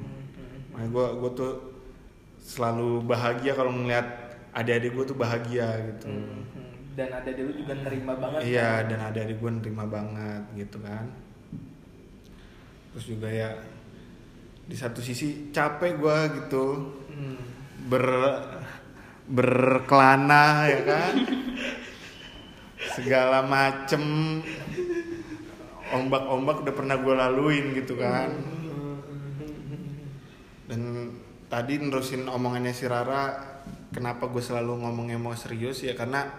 Makanya 0.73 0.89
gue 0.89 1.07
gue 1.19 1.31
tuh 1.35 1.53
selalu 2.39 3.03
bahagia 3.03 3.51
kalau 3.51 3.69
ngeliat 3.69 4.07
adik-adik 4.51 4.91
gue 4.91 5.05
tuh 5.05 5.17
bahagia 5.17 5.67
gitu. 5.85 6.07
Hmm. 6.07 6.41
Dan 6.95 7.09
ada 7.11 7.29
dulu 7.29 7.51
juga 7.53 7.73
nerima 7.77 8.13
banget. 8.15 8.39
Iya 8.47 8.69
kan? 8.73 8.87
dan 8.87 8.99
adik-adik 9.05 9.37
gue 9.37 9.51
nerima 9.53 9.83
banget 9.85 10.43
gitu 10.55 10.77
kan. 10.79 11.05
Terus 12.89 13.05
juga 13.07 13.27
ya 13.27 13.49
di 14.69 14.77
satu 14.77 15.01
sisi 15.01 15.49
capek 15.49 15.97
gue 15.97 16.17
gitu 16.45 16.65
Hmm. 17.09 17.41
ber 17.89 18.05
berkelana 19.25 20.69
ya 20.69 20.81
kan. 20.85 21.13
Segala 22.95 23.43
macem 23.43 24.01
ombak-ombak 25.89 26.63
udah 26.63 26.73
pernah 26.77 26.95
gue 26.95 27.13
laluin 27.17 27.65
gitu 27.75 27.97
kan. 27.97 28.29
dan 30.69 31.09
tadi 31.49 31.81
nerusin 31.81 32.29
omongannya 32.29 32.77
si 32.77 32.85
Rara 32.85 33.33
kenapa 33.89 34.29
gue 34.29 34.37
selalu 34.37 34.85
ngomongnya 34.85 35.17
mau 35.17 35.33
serius 35.33 35.81
ya 35.81 35.97
karena 35.97 36.29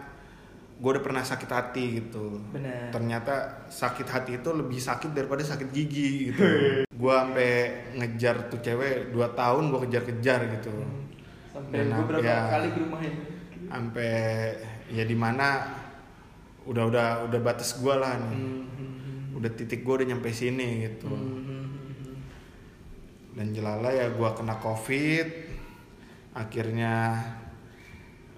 gue 0.80 0.90
udah 0.90 1.04
pernah 1.04 1.20
sakit 1.20 1.44
hati 1.46 1.84
gitu 2.00 2.40
Benar. 2.50 2.88
ternyata 2.88 3.34
sakit 3.68 4.08
hati 4.08 4.32
itu 4.34 4.49
lebih 4.50 4.80
sakit 4.80 5.12
daripada 5.12 5.40
sakit 5.42 5.68
gigi 5.68 6.08
gitu 6.26 6.40
gue 6.82 7.14
sampai 7.14 7.50
ngejar 7.94 8.49
tuh 8.49 8.58
cewek 8.58 9.12
2 9.12 9.20
tahun 9.34 9.62
gue 9.68 9.80
kejar-kejar 9.84 10.40
gitu 10.50 10.72
Sampai 11.50 11.82
Dan, 11.82 11.92
beberapa 11.99 12.22
ya. 12.22 12.46
kali 12.49 12.68
ke 12.70 12.78
rumahnya. 12.80 13.12
sampai 13.66 14.12
ya 14.88 15.04
di 15.04 15.14
mana 15.14 15.68
udah 16.62 16.84
udah 16.87 17.06
udah 17.26 17.40
batas 17.40 17.76
gue 17.76 17.92
lah 17.92 18.16
nih 18.18 18.32
Hmm. 18.32 19.37
udah 19.37 19.50
titik 19.50 19.80
gue 19.80 19.94
udah 19.94 20.08
nyampe 20.08 20.30
sini 20.30 20.87
gitu 20.87 21.06
Hmm. 21.06 22.16
dan 23.32 23.46
jelala 23.50 23.88
ya 23.88 24.10
gua 24.10 24.32
kena 24.32 24.56
covid 24.56 25.28
akhirnya 26.32 27.14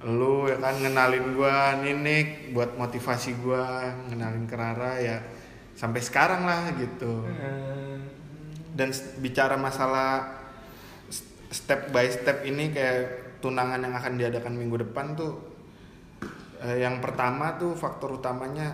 lu 0.04 0.44
ya 0.44 0.58
kan 0.58 0.74
ngenalin 0.76 1.32
gua 1.32 1.78
Ninik 1.78 2.50
buat 2.50 2.74
motivasi 2.74 3.38
gua 3.38 3.86
ngenalin 4.06 4.44
ke 4.44 4.54
Rara 4.54 4.98
ya 4.98 5.22
sampai 5.72 5.98
sekarang 5.98 6.42
lah 6.42 6.74
gitu 6.74 7.22
Hmm. 7.22 8.02
dan 8.72 8.90
bicara 9.18 9.54
masalah 9.54 10.42
step 11.48 11.90
by 11.90 12.08
step 12.08 12.42
ini 12.42 12.70
kayak 12.70 12.98
tunangan 13.38 13.78
yang 13.78 13.92
akan 13.92 14.12
diadakan 14.16 14.54
minggu 14.54 14.80
depan 14.80 15.12
tuh 15.12 15.38
eh, 16.58 16.80
yang 16.80 16.98
pertama 16.98 17.54
tuh 17.54 17.74
faktor 17.74 18.16
utamanya 18.16 18.72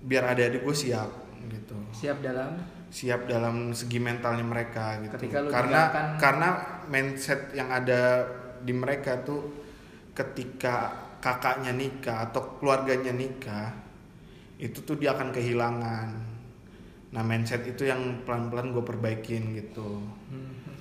biar 0.00 0.28
adik-adik 0.28 0.62
gue 0.62 0.76
siap 0.76 1.10
gitu 1.46 1.76
Siap 1.90 2.20
dalam 2.20 2.60
siap 2.88 3.26
dalam 3.26 3.72
segi 3.72 3.98
mentalnya 3.98 4.44
mereka 4.44 5.02
gitu. 5.02 5.18
Ketika 5.18 5.38
lu 5.40 5.48
karena 5.48 5.80
tinggalkan- 5.88 6.18
karena 6.20 6.48
mindset 6.86 7.40
yang 7.50 7.66
ada 7.66 8.22
di 8.60 8.70
mereka 8.70 9.18
tuh 9.18 9.63
ketika 10.14 10.94
kakaknya 11.18 11.74
nikah 11.74 12.30
atau 12.30 12.56
keluarganya 12.62 13.10
nikah 13.10 13.74
itu 14.56 14.80
tuh 14.86 14.96
dia 14.96 15.12
akan 15.12 15.34
kehilangan. 15.34 16.08
Nah 17.10 17.22
mindset 17.22 17.66
itu 17.66 17.86
yang 17.86 18.22
pelan-pelan 18.22 18.70
gue 18.70 18.84
perbaikin 18.86 19.54
gitu. 19.58 20.02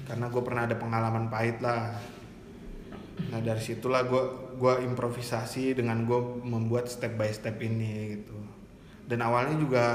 Karena 0.06 0.30
gue 0.30 0.42
pernah 0.46 0.70
ada 0.70 0.78
pengalaman 0.78 1.28
pahit 1.34 1.58
lah. 1.60 1.98
Nah 3.34 3.40
dari 3.42 3.62
situlah 3.62 4.06
gue 4.06 4.24
gua 4.58 4.78
improvisasi 4.82 5.74
dengan 5.74 6.06
gue 6.06 6.20
membuat 6.46 6.86
step 6.90 7.18
by 7.18 7.30
step 7.34 7.58
ini 7.62 8.20
gitu. 8.20 8.38
Dan 9.10 9.26
awalnya 9.26 9.58
juga 9.58 9.86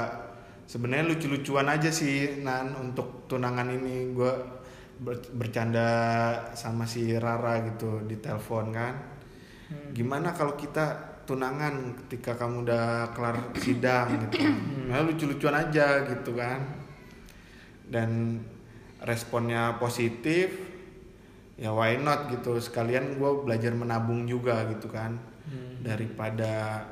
sebenarnya 0.67 1.15
lucu-lucuan 1.15 1.67
aja 1.71 1.89
sih 1.89 2.43
Nan 2.43 2.75
untuk 2.75 3.25
tunangan 3.31 3.71
ini 3.71 4.11
gue 4.11 4.33
ber- 4.99 5.31
bercanda 5.35 5.87
sama 6.53 6.83
si 6.83 7.15
Rara 7.15 7.63
gitu 7.63 8.03
di 8.03 8.19
telepon 8.19 8.75
kan. 8.75 9.18
Gimana 9.93 10.33
kalau 10.33 10.57
kita 10.57 10.97
tunangan 11.29 11.93
ketika 12.05 12.33
kamu 12.33 12.65
udah 12.65 13.13
kelar 13.13 13.37
sidang 13.61 14.17
gitu. 14.25 14.49
Nah 14.89 15.05
lucu-lucuan 15.05 15.69
aja 15.69 16.05
gitu 16.09 16.33
kan. 16.33 16.65
Dan 17.85 18.41
responnya 19.05 19.77
positif 19.77 20.49
ya 21.57 21.69
why 21.69 22.01
not 22.01 22.33
gitu. 22.33 22.57
Sekalian 22.57 23.21
gue 23.21 23.31
belajar 23.45 23.73
menabung 23.77 24.25
juga 24.25 24.65
gitu 24.73 24.89
kan. 24.89 25.21
Daripada 25.85 26.85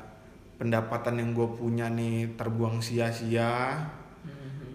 pendapatan 0.58 1.22
yang 1.22 1.30
gue 1.34 1.48
punya 1.54 1.86
nih 1.86 2.34
terbuang 2.34 2.82
sia-sia 2.82 3.78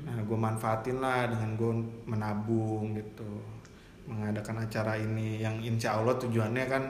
nah 0.04 0.22
gue 0.22 0.38
manfaatin 0.38 1.02
lah 1.02 1.26
dengan 1.32 1.56
gue 1.56 1.72
menabung 2.06 3.00
gitu. 3.00 3.42
Mengadakan 4.12 4.68
acara 4.68 5.00
ini 5.00 5.40
yang 5.40 5.64
insya 5.64 5.96
Allah 5.96 6.20
tujuannya 6.20 6.66
kan 6.68 6.84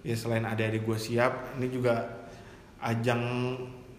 ya 0.00 0.14
selain 0.14 0.42
adik-adik 0.42 0.82
gue 0.82 0.98
siap 0.98 1.32
ini 1.56 1.68
juga 1.68 1.94
ajang 2.78 3.22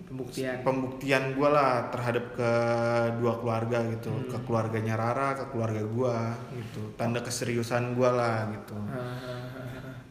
Pembuktian. 0.03 0.59
pembuktian 0.59 1.23
gue 1.31 1.47
lah 1.47 1.87
terhadap 1.87 2.35
kedua 2.35 3.33
keluarga 3.39 3.79
gitu. 3.87 4.11
Ke 4.27 4.43
keluarganya 4.43 4.99
Rara 4.99 5.31
ke 5.33 5.47
keluarga 5.47 5.79
gue 5.79 6.15
gitu. 6.59 6.81
Tanda 6.99 7.23
keseriusan 7.23 7.95
gue 7.95 8.09
lah 8.11 8.51
gitu. 8.51 8.75
Ah, 8.91 9.47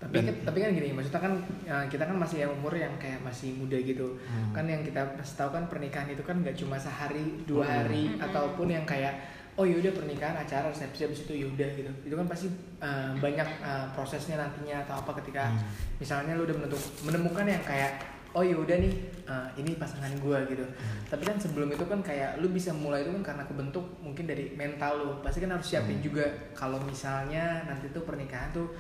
tapi 0.01 0.25
kan, 0.25 0.33
tapi 0.41 0.59
kan 0.59 0.73
gini 0.73 0.97
maksudnya 0.97 1.21
kan 1.21 1.33
eh, 1.69 1.85
kita 1.93 2.09
kan 2.09 2.17
masih 2.17 2.37
yang 2.41 2.53
umur 2.57 2.73
yang 2.73 2.97
kayak 2.97 3.21
masih 3.21 3.53
muda 3.53 3.77
gitu. 3.77 4.17
Hmm. 4.25 4.57
kan 4.57 4.65
yang 4.65 4.81
kita 4.81 5.05
pasti 5.21 5.37
tahu 5.37 5.53
kan 5.53 5.69
pernikahan 5.69 6.09
itu 6.09 6.25
kan 6.25 6.41
nggak 6.41 6.57
cuma 6.57 6.81
sehari 6.81 7.45
dua 7.45 7.61
Hmm. 7.61 7.75
hari 7.85 8.03
ataupun 8.17 8.73
yang 8.73 8.89
kayak 8.89 9.21
oh 9.57 9.67
yaudah 9.67 9.93
pernikahan 9.93 10.37
acara 10.37 10.71
resepsi 10.71 11.05
habis 11.05 11.27
itu 11.27 11.47
yaudah 11.47 11.69
gitu. 11.75 11.91
Itu 12.07 12.15
kan 12.15 12.27
pasti 12.27 12.47
eh, 12.79 13.11
banyak 13.19 13.49
eh, 13.61 13.87
prosesnya 13.93 14.39
nantinya 14.39 14.83
atau 14.87 15.03
apa 15.03 15.17
ketika 15.21 15.51
Hmm. 15.51 15.61
misalnya 15.99 16.39
lu 16.39 16.47
udah 16.47 16.57
menentuk- 16.57 16.93
menemukan 17.05 17.45
yang 17.45 17.61
kayak 17.67 18.01
oh 18.31 18.47
yaudah 18.47 18.79
nih 18.79 18.95
eh, 19.27 19.49
ini 19.59 19.75
pasangan 19.77 20.11
gua 20.23 20.41
gitu. 20.47 20.63
Tapi 21.11 21.23
kan 21.27 21.37
sebelum 21.37 21.69
itu 21.71 21.85
kan 21.85 22.01
kayak 22.01 22.39
lu 22.39 22.49
bisa 22.55 22.71
mulai 22.71 23.03
itu 23.03 23.11
kan 23.21 23.35
karena 23.35 23.45
kebentuk 23.45 23.85
mungkin 24.01 24.25
dari 24.31 24.55
mental 24.55 24.93
lu. 24.97 25.11
Pasti 25.21 25.43
kan 25.43 25.51
harus 25.53 25.67
siapin 25.67 25.99
juga. 26.01 26.25
Kalau 26.55 26.79
misalnya 26.81 27.67
nanti 27.67 27.91
tuh 27.91 28.07
pernikahan 28.07 28.55
tuh 28.55 28.71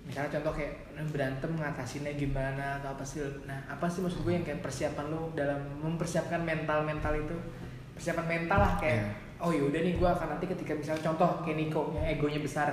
misalnya 0.00 0.40
contoh 0.40 0.52
kayak 0.56 0.96
lu 0.96 1.04
berantem 1.08 1.50
ngatasinnya 1.56 2.12
gimana? 2.14 2.78
Atau 2.78 2.92
apa 2.94 3.04
sih? 3.04 3.24
Nah 3.48 3.56
apa 3.66 3.88
sih 3.88 4.04
maksud 4.04 4.20
gue 4.20 4.32
yang 4.36 4.44
kayak 4.44 4.60
persiapan 4.60 5.06
lu 5.08 5.32
dalam 5.32 5.58
mempersiapkan 5.80 6.44
mental 6.44 6.84
mental 6.84 7.16
itu? 7.16 7.36
Persiapan 7.96 8.26
mental 8.28 8.58
lah 8.60 8.74
kayak 8.78 9.29
oh 9.40 9.50
yaudah 9.50 9.80
nih 9.80 9.96
gue 9.96 10.08
akan 10.08 10.36
nanti 10.36 10.44
ketika 10.46 10.72
misalnya 10.72 11.02
contoh 11.02 11.40
kayak 11.42 11.56
Niko 11.56 11.92
yang 11.96 12.06
egonya 12.06 12.40
besar 12.40 12.68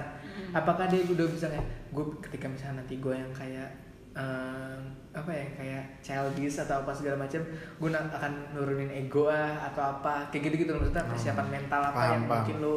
apakah 0.51 0.86
dia 0.88 1.01
udah 1.03 1.27
bisa 1.27 1.47
kayak 1.47 1.65
gue 1.91 2.05
ketika 2.27 2.45
misalnya 2.47 2.83
nanti 2.83 3.00
gue 3.00 3.15
yang 3.15 3.31
kayak 3.31 3.69
em, 4.13 4.79
apa 5.12 5.31
ya 5.31 5.45
kayak 5.55 5.83
childish 6.01 6.59
atau 6.62 6.83
apa 6.83 6.91
segala 6.93 7.25
macam 7.25 7.41
gue 7.50 7.89
akan 7.89 8.33
nurunin 8.53 8.91
ego 8.91 9.31
ah 9.31 9.71
atau 9.71 9.97
apa 9.97 10.27
kayak 10.29 10.51
gitu 10.51 10.67
gitu 10.67 10.71
maksudnya 10.75 11.07
persiapan 11.07 11.47
mental 11.50 11.81
apa 11.81 11.95
Paham, 11.95 12.12
yang 12.12 12.24
paham. 12.27 12.38
mungkin 12.43 12.55
lu 12.59 12.75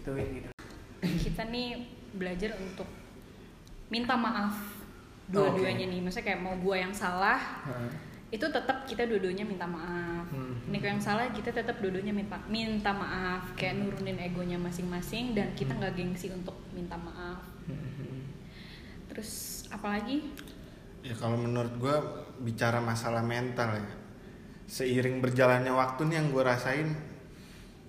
ituin 0.00 0.28
gitu. 0.40 0.48
Kita 1.06 1.42
nih 1.46 1.68
belajar 2.16 2.56
untuk 2.56 2.88
minta 3.86 4.16
maaf 4.16 4.54
dua-duanya 5.26 5.86
nih 5.86 6.00
maksudnya 6.02 6.26
kayak 6.32 6.40
mau 6.42 6.54
gua 6.58 6.78
yang 6.78 6.94
salah 6.94 7.38
itu 8.36 8.46
tetap 8.52 8.84
kita 8.84 9.08
dua-duanya 9.08 9.48
minta 9.48 9.64
maaf. 9.64 10.28
Hmm. 10.28 10.60
Niko 10.68 10.84
yang 10.84 11.00
salah 11.00 11.32
kita 11.32 11.48
tetap 11.48 11.80
dua-duanya 11.80 12.12
minta 12.12 12.36
minta 12.52 12.92
maaf. 12.92 13.56
Kayak 13.56 13.80
nurunin 13.80 14.20
egonya 14.20 14.60
masing-masing 14.60 15.32
dan 15.32 15.56
kita 15.56 15.72
nggak 15.72 15.96
gengsi 15.96 16.28
untuk 16.28 16.54
minta 16.76 17.00
maaf. 17.00 17.40
Terus 19.08 19.64
apalagi 19.72 20.20
ya 21.00 21.16
kalau 21.16 21.40
menurut 21.40 21.72
gue 21.80 21.96
bicara 22.44 22.78
masalah 22.84 23.24
mental 23.24 23.80
ya. 23.80 23.88
Seiring 24.68 25.24
berjalannya 25.24 25.72
waktu 25.72 26.10
nih 26.10 26.16
yang 26.20 26.28
gue 26.28 26.42
rasain 26.44 26.90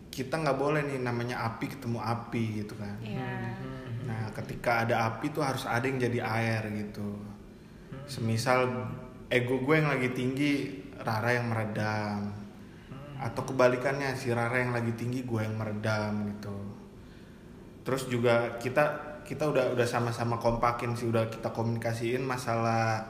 kita 0.08 0.40
nggak 0.40 0.58
boleh 0.58 0.82
nih 0.88 1.04
namanya 1.04 1.46
api 1.46 1.66
ketemu 1.68 2.00
api 2.00 2.44
gitu 2.64 2.74
kan. 2.80 2.96
Ya 3.04 3.54
Nah, 4.08 4.32
ketika 4.32 4.88
ada 4.88 5.12
api 5.12 5.36
tuh 5.36 5.44
harus 5.44 5.68
ada 5.68 5.84
yang 5.84 6.00
jadi 6.00 6.24
air 6.24 6.64
gitu. 6.72 7.20
Semisal 8.08 8.88
ego 9.28 9.60
gue 9.60 9.76
yang 9.76 9.90
lagi 9.90 10.10
tinggi, 10.10 10.54
Rara 10.98 11.32
yang 11.32 11.48
meredam. 11.48 12.32
Atau 13.18 13.44
kebalikannya, 13.46 14.14
si 14.14 14.30
Rara 14.30 14.56
yang 14.56 14.72
lagi 14.72 14.94
tinggi, 14.94 15.24
gue 15.24 15.42
yang 15.42 15.56
meredam 15.56 16.30
gitu. 16.30 16.56
Terus 17.84 18.08
juga 18.08 18.56
kita 18.58 18.84
kita 19.24 19.44
udah 19.44 19.76
udah 19.76 19.84
sama-sama 19.84 20.38
kompakin 20.38 20.96
sih, 20.96 21.06
udah 21.06 21.28
kita 21.28 21.52
komunikasiin 21.52 22.24
masalah 22.24 23.04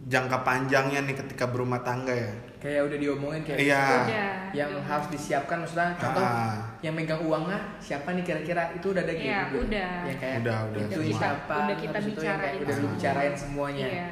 jangka 0.00 0.44
panjangnya 0.46 1.02
nih 1.02 1.16
ketika 1.16 1.46
berumah 1.46 1.82
tangga 1.82 2.14
ya. 2.14 2.30
kayak 2.58 2.90
udah 2.90 2.98
diomongin 2.98 3.42
kayak 3.44 3.58
Iya. 3.60 3.82
udah 4.02 4.26
yang 4.50 4.70
harus 4.82 5.06
disiapkan 5.08 5.62
maksudnya 5.62 5.94
contoh 5.94 6.18
Ah. 6.20 6.58
yang 6.80 6.90
megang 6.90 7.22
uangnya 7.22 7.54
siapa 7.78 8.10
nih 8.12 8.22
kira-kira 8.24 8.74
itu 8.74 8.90
udah 8.90 8.98
ada 9.00 9.14
gitu 9.14 9.22
Iya, 9.24 9.40
juga. 9.46 9.58
udah. 9.62 9.90
yang 10.02 10.18
kayak 10.18 10.36
Udah, 10.42 10.58
udah. 10.66 10.80
itu 10.80 10.98
Kita- 11.00 11.18
siapa 11.18 11.54
udah 11.56 11.76
kita 11.76 11.98
bicarain 12.00 12.58
udah 12.58 12.76
bicarain 12.90 13.34
semuanya 13.36 13.86
Iya. 13.86 14.06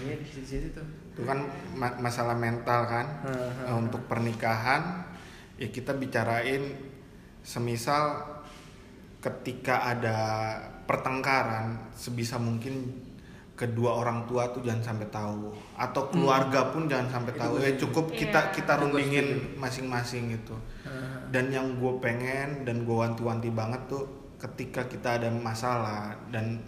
Iya 0.00 0.14
di 0.14 0.24
situ, 0.24 0.46
situ 0.46 0.68
tuh. 0.72 0.86
Itu 1.10 1.22
kan 1.22 1.38
ma- 1.72 1.98
masalah 1.98 2.34
mental 2.34 2.80
kan. 2.84 3.06
Hmm, 3.22 3.50
Nah, 3.62 3.74
untuk 3.78 4.04
pernikahan 4.04 5.04
ya 5.54 5.68
kita 5.68 5.92
bicarain 5.92 6.74
semisal 7.40 8.20
ketika 9.18 9.84
ada 9.86 10.18
pertengkaran 10.84 11.92
sebisa 11.92 12.36
mungkin 12.36 13.04
kedua 13.52 13.92
orang 13.94 14.24
tua 14.24 14.48
tuh 14.48 14.60
jangan 14.60 14.80
sampai 14.86 15.08
tahu. 15.08 15.52
Atau 15.76 16.08
keluarga 16.08 16.72
pun 16.72 16.88
jangan 16.88 17.08
sampai 17.10 17.32
Itu 17.32 17.38
tahu. 17.38 17.52
ya 17.58 17.70
cukup 17.76 18.04
kita 18.10 18.40
Iya. 18.42 18.52
kita 18.54 18.72
Itu 18.72 18.80
gua 18.80 18.84
rundingin 18.90 19.28
masing-masing 19.56 20.24
gitu. 20.34 20.56
Hmm. 20.80 21.30
dan 21.30 21.46
yang 21.48 21.78
gue 21.78 21.92
pengen 22.00 22.66
dan 22.66 22.82
gue 22.82 22.90
wanti-wanti 22.92 23.54
banget 23.54 23.78
tuh 23.86 24.02
ketika 24.34 24.82
kita 24.84 25.14
ada 25.14 25.30
masalah 25.30 26.10
dan 26.26 26.58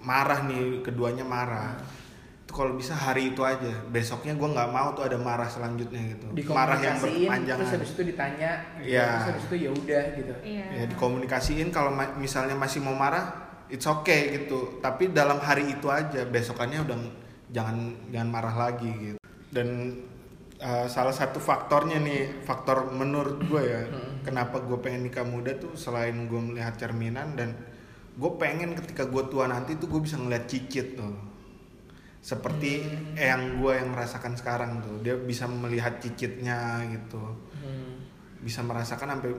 marah 0.00 0.42
nih 0.42 0.82
keduanya 0.82 1.22
marah. 1.22 1.76
Itu 1.76 1.86
kalau 2.48 2.74
bisa 2.74 2.96
hari 2.96 3.36
itu 3.36 3.44
aja. 3.44 3.70
Besoknya 3.92 4.32
gue 4.34 4.48
nggak 4.48 4.70
mau 4.72 4.96
tuh 4.96 5.04
ada 5.04 5.20
marah 5.20 5.46
selanjutnya 5.46 6.16
gitu. 6.16 6.26
Marah 6.50 6.80
yang 6.80 6.96
berpanjangan 6.96 7.60
terus 7.60 7.74
habis 7.76 7.90
itu 7.92 8.02
ditanya 8.08 8.50
gitu. 8.80 8.88
Iya. 8.96 9.06
terus 9.06 9.28
habis 9.30 9.44
itu 9.44 9.56
ya 9.60 9.70
udah 9.70 10.04
gitu. 10.16 10.34
Iya. 10.42 10.64
Ya 10.72 10.84
dikomunikasiin 10.88 11.68
kalau 11.68 11.92
ma- 11.92 12.16
misalnya 12.16 12.56
masih 12.56 12.80
mau 12.80 12.96
marah 12.96 13.48
it's 13.68 13.84
okay 13.84 14.32
gitu. 14.40 14.80
Tapi 14.80 15.12
dalam 15.12 15.38
hari 15.38 15.68
itu 15.68 15.86
aja 15.92 16.24
besokannya 16.24 16.82
udah 16.88 16.98
jangan 17.52 17.76
jangan 18.08 18.28
marah 18.32 18.54
lagi 18.56 18.90
gitu. 18.90 19.18
Dan 19.48 19.68
uh, 20.62 20.86
salah 20.90 21.14
satu 21.14 21.38
faktornya 21.38 22.00
nih 22.02 22.42
faktor 22.42 22.90
menurut 22.90 23.38
gue 23.46 23.62
ya 23.62 23.82
kenapa 24.26 24.60
gue 24.62 24.78
pengen 24.82 25.06
nikah 25.08 25.24
muda 25.24 25.54
tuh 25.56 25.74
selain 25.78 26.26
gue 26.26 26.40
melihat 26.40 26.74
cerminan 26.76 27.38
dan 27.38 27.54
gue 28.18 28.30
pengen 28.36 28.74
ketika 28.74 29.06
gue 29.06 29.24
tua 29.30 29.46
nanti 29.46 29.78
tuh 29.78 29.86
gue 29.86 30.02
bisa 30.02 30.18
ngeliat 30.18 30.50
cicit 30.50 30.98
tuh 30.98 31.14
seperti 32.18 32.84
yang 33.14 33.62
gue 33.62 33.72
yang 33.72 33.94
merasakan 33.94 34.34
sekarang 34.34 34.82
tuh. 34.82 35.00
Dia 35.00 35.14
bisa 35.16 35.46
melihat 35.46 35.98
cicitnya 36.02 36.82
gitu. 36.90 37.22
Hmm. 37.58 38.06
bisa 38.38 38.62
merasakan 38.62 39.18
sampai 39.18 39.34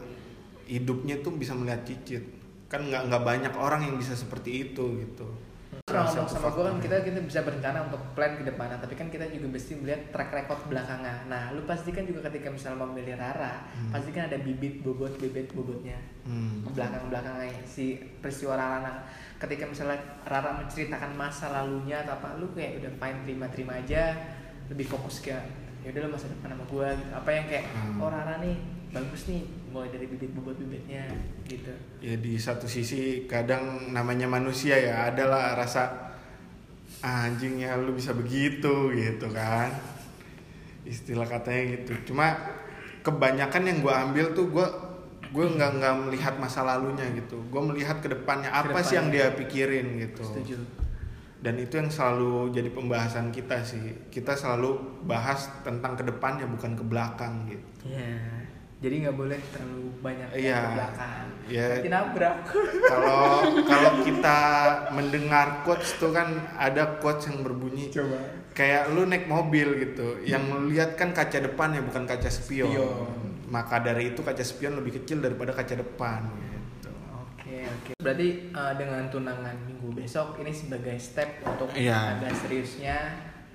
hidupnya 0.68 1.24
tuh 1.24 1.32
bisa 1.40 1.56
melihat 1.56 1.88
cicit. 1.88 2.24
Kan 2.68 2.92
nggak 2.92 3.08
nggak 3.08 3.24
banyak 3.24 3.54
orang 3.56 3.88
yang 3.88 3.96
bisa 3.96 4.12
seperti 4.12 4.70
itu 4.70 5.00
gitu 5.00 5.50
Kalau 5.86 6.06
ngomong 6.06 6.30
sama 6.30 6.50
gue 6.50 6.64
kan 6.66 6.78
kita 6.78 6.96
kita 7.02 7.20
bisa 7.22 7.40
berencana 7.42 7.86
untuk 7.86 8.02
plan 8.14 8.38
ke 8.38 8.46
depan, 8.46 8.74
tapi 8.78 8.94
kan 8.94 9.10
kita 9.10 9.26
juga 9.26 9.54
mesti 9.54 9.74
melihat 9.74 10.02
track 10.10 10.30
record 10.34 10.62
belakangan. 10.66 11.26
Nah, 11.26 11.50
lu 11.50 11.66
pasti 11.66 11.90
kan 11.90 12.06
juga 12.06 12.26
ketika 12.26 12.50
misalnya 12.50 12.86
memilih 12.86 13.18
Rara, 13.18 13.66
Hmm. 13.74 13.90
pasti 13.90 14.10
kan 14.10 14.30
ada 14.30 14.38
bibit 14.38 14.82
bobot 14.82 15.18
bibit 15.18 15.50
bobotnya 15.50 15.98
Hmm. 16.26 16.62
belakang 16.74 17.10
belakangnya 17.10 17.50
si 17.66 17.98
peristiwa 18.22 18.54
Rara. 18.54 18.82
Nah, 18.82 18.96
ketika 19.38 19.66
misalnya 19.66 19.98
Rara 20.26 20.58
menceritakan 20.58 21.12
masa 21.14 21.50
lalunya 21.50 22.02
atau 22.02 22.18
apa, 22.18 22.38
lu 22.38 22.50
kayak 22.54 22.86
udah 22.86 22.92
fine 22.96 23.20
terima 23.26 23.46
terima 23.50 23.74
aja, 23.78 24.14
lebih 24.70 24.86
fokus 24.86 25.22
ke 25.22 25.34
ya 25.80 25.90
udah 25.90 26.02
lu 26.06 26.10
masa 26.12 26.28
depan 26.28 26.54
sama 26.54 26.66
gue 26.66 26.88
gitu. 26.98 27.12
Apa 27.14 27.30
yang 27.30 27.46
kayak 27.46 27.66
Hmm. 27.66 27.98
oh 27.98 28.10
Rara 28.10 28.38
nih 28.38 28.58
bagus 28.90 29.30
nih 29.30 29.42
mulai 29.70 29.90
dari 29.90 30.10
bibit 30.10 30.34
bobot 30.34 30.58
bibitnya 30.58 31.06
gitu. 31.46 31.70
ya 32.02 32.18
di 32.18 32.34
satu 32.36 32.66
sisi 32.66 33.30
kadang 33.30 33.94
namanya 33.94 34.26
manusia 34.26 34.74
ya 34.74 35.14
adalah 35.14 35.54
rasa 35.54 36.10
"Ah, 37.00 37.30
anjingnya 37.30 37.78
lu 37.78 37.94
bisa 37.94 38.12
begitu 38.12 38.92
gitu 38.92 39.30
kan. 39.32 39.72
Istilah 40.84 41.24
katanya 41.24 41.78
gitu. 41.78 42.12
Cuma 42.12 42.34
kebanyakan 43.00 43.62
yang 43.64 43.78
gue 43.80 43.94
ambil 43.94 44.26
tuh 44.34 44.50
gue 44.50 44.68
gue 45.30 45.46
nggak 45.46 45.72
nggak 45.80 45.96
melihat 46.04 46.34
masa 46.36 46.66
lalunya 46.66 47.06
gitu. 47.14 47.40
Gue 47.48 47.62
melihat 47.62 48.02
ke 48.02 48.10
depannya 48.10 48.50
apa 48.50 48.82
sih 48.82 48.98
yang 48.98 49.14
dia 49.14 49.32
pikirin 49.32 49.96
gitu. 50.02 50.26
Setuju. 50.26 50.58
dan 51.40 51.56
itu 51.56 51.80
yang 51.80 51.88
selalu 51.88 52.52
jadi 52.52 52.68
pembahasan 52.68 53.32
kita 53.32 53.64
sih. 53.64 53.80
Kita 54.12 54.36
selalu 54.36 54.76
bahas 55.08 55.48
tentang 55.64 55.96
ke 55.96 56.04
depannya 56.04 56.44
bukan 56.44 56.76
ke 56.76 56.84
belakang 56.84 57.48
gitu. 57.48 57.96
Iya. 57.96 58.44
Jadi 58.80 58.96
nggak 59.04 59.12
boleh 59.14 59.40
terlalu 59.50 59.86
banyak 60.00 60.28
yang 60.32 60.40
Iya. 60.40 60.56
ke 60.58 60.70
belakang. 60.72 61.26
Iya. 61.46 61.66
Nanti 61.70 61.90
nabrak. 61.90 62.38
kalau 62.92 63.20
kalau 63.62 63.92
kita 64.02 64.38
mendengar 64.90 65.48
quotes 65.62 65.90
tuh 65.96 66.12
kan 66.12 66.28
ada 66.56 66.96
quotes 66.98 67.28
yang 67.28 67.42
berbunyi 67.42 67.90
Coba. 67.90 68.16
kayak 68.52 68.88
lu 68.90 69.04
naik 69.04 69.26
mobil 69.26 69.68
gitu 69.80 70.20
yang 70.22 70.44
melihat 70.44 70.94
kan 70.94 71.12
kaca 71.12 71.40
depan 71.42 71.72
ya 71.72 71.82
bukan 71.82 72.04
kaca 72.06 72.30
spion. 72.30 72.70
Spion. 72.70 73.18
maka 73.48 73.80
dari 73.80 74.14
itu 74.14 74.22
kaca 74.22 74.42
spion 74.42 74.76
lebih 74.76 75.02
kecil 75.02 75.20
daripada 75.20 75.52
kaca 75.52 75.74
depan 75.74 76.22
gitu 76.30 76.94
Oke 77.20 77.66
oke. 77.66 77.92
Berarti 77.98 78.28
uh, 78.52 78.74
dengan 78.76 79.10
tunangan 79.10 79.58
minggu 79.60 79.90
besok 79.92 80.38
ini 80.38 80.52
sebagai 80.52 80.96
step 80.96 81.42
untuk 81.42 81.68
Iya. 81.74 82.16
agak 82.16 82.32
seriusnya 82.38 82.98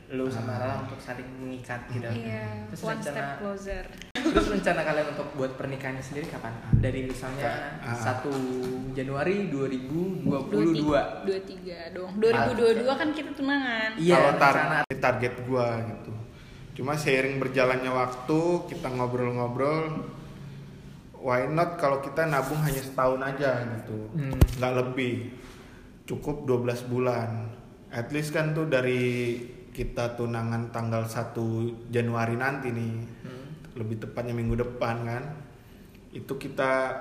lu 0.07 0.27
sama 0.27 0.53
Ah. 0.53 0.59
Rara 0.59 0.75
untuk 0.81 0.99
saling 0.99 1.25
mengikat 1.39 1.81
gitu. 1.89 2.05
Iya, 2.05 2.69
Terus 2.69 2.81
one 2.83 2.93
rencana- 2.95 3.09
step 3.11 3.29
closer. 3.39 3.85
Terus 4.15 4.47
rencana 4.51 4.81
kalian 4.83 5.07
untuk 5.11 5.29
buat 5.33 5.53
pernikahannya 5.55 6.01
sendiri 6.01 6.27
kapan? 6.29 6.53
Dari 6.75 7.01
misalnya 7.05 7.77
Ah. 7.79 7.93
1 7.95 8.29
Januari 8.93 9.49
2022. 9.49 11.25
23 11.25 11.77
dong. 11.91 12.11
2022 12.17 12.93
kan 12.95 13.09
kita 13.11 13.31
tunangan. 13.33 13.91
Iya, 13.97 14.15
kalau 14.15 14.33
tar 14.35 14.55
rencana. 14.55 14.79
target 14.95 15.35
gua 15.45 15.69
gitu 15.81 16.13
cuma 16.75 16.93
seiring 16.93 17.39
berjalannya 17.39 17.87
waktu 17.87 18.41
kita 18.67 18.89
ngobrol-ngobrol 18.91 20.11
why 21.15 21.47
not 21.47 21.77
kalau 21.77 22.01
kita 22.01 22.27
nabung 22.27 22.59
hanya 22.59 22.83
setahun 22.83 23.23
aja 23.23 23.63
gitu 23.71 24.11
Hmm. 24.11 24.35
nggak 24.59 24.73
lebih 24.75 25.39
cukup 26.05 26.43
12 26.43 26.83
bulan 26.85 27.47
at 27.89 28.11
least 28.11 28.33
kan 28.33 28.51
tuh 28.51 28.67
dari 28.67 29.39
kita 29.75 30.15
tunangan 30.15 30.71
tanggal 30.71 31.03
1 31.03 31.35
Januari 31.91 32.39
nanti 32.39 32.71
nih 32.71 32.95
Hmm. 33.21 33.47
lebih 33.75 33.99
tepatnya 33.99 34.31
minggu 34.31 34.55
depan 34.57 35.03
kan 35.03 35.25
itu 36.11 36.31
kita 36.31 36.95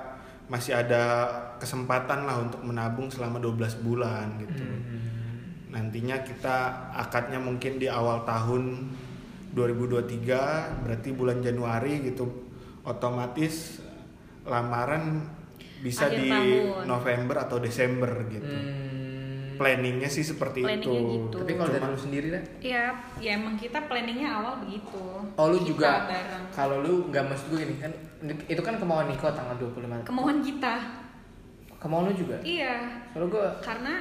masih 0.44 0.74
ada 0.74 1.30
kesempatan 1.56 2.26
lah 2.26 2.42
untuk 2.42 2.60
menabung 2.60 3.06
selama 3.06 3.38
12 3.38 3.78
bulan 3.78 4.26
gitu 4.36 4.58
Hmm. 4.60 5.70
nantinya 5.70 6.18
kita 6.20 6.56
akadnya 6.92 7.38
mungkin 7.38 7.78
di 7.78 7.86
awal 7.86 8.26
tahun 8.26 8.90
2023 9.54 10.82
berarti 10.82 11.08
bulan 11.10 11.38
Januari 11.38 12.02
gitu 12.02 12.26
otomatis 12.82 13.78
lamaran 14.44 15.24
bisa 15.78 16.06
Akhir 16.06 16.18
di 16.18 16.28
tahun. 16.28 16.84
November 16.84 17.36
atau 17.40 17.56
Desember 17.58 18.10
gitu 18.28 18.44
Hmm. 18.44 18.93
Planningnya 19.54 20.08
sih 20.10 20.24
seperti 20.26 20.60
itu 20.60 20.68
Planningnya 20.68 21.02
gitu. 21.16 21.36
Tapi 21.42 21.52
kalau 21.56 21.70
dari 21.70 21.86
lu 21.86 21.98
sendiri 21.98 22.28
lah, 22.34 22.42
Iya, 22.60 22.84
ya 23.20 23.30
emang 23.38 23.54
kita 23.54 23.78
planningnya 23.86 24.28
awal 24.30 24.54
begitu. 24.66 25.02
Oh 25.34 25.46
lu 25.50 25.58
Kita 25.62 25.68
juga 25.70 25.90
kalau 26.54 26.76
lu 26.84 27.08
nggak 27.10 27.24
maksud 27.30 27.46
gue 27.50 27.58
gini 27.64 27.74
kan 27.78 27.92
itu 28.48 28.62
kan 28.62 28.74
kemauan 28.80 29.06
Niko 29.10 29.28
tanggal 29.30 29.56
25 29.58 30.08
Kemauan 30.08 30.38
kita. 30.40 30.74
Kemauan 31.78 32.04
lu 32.10 32.14
juga? 32.16 32.36
Iya, 32.40 32.76
Kalau 33.12 33.26
gue 33.28 33.46
karena 33.60 33.94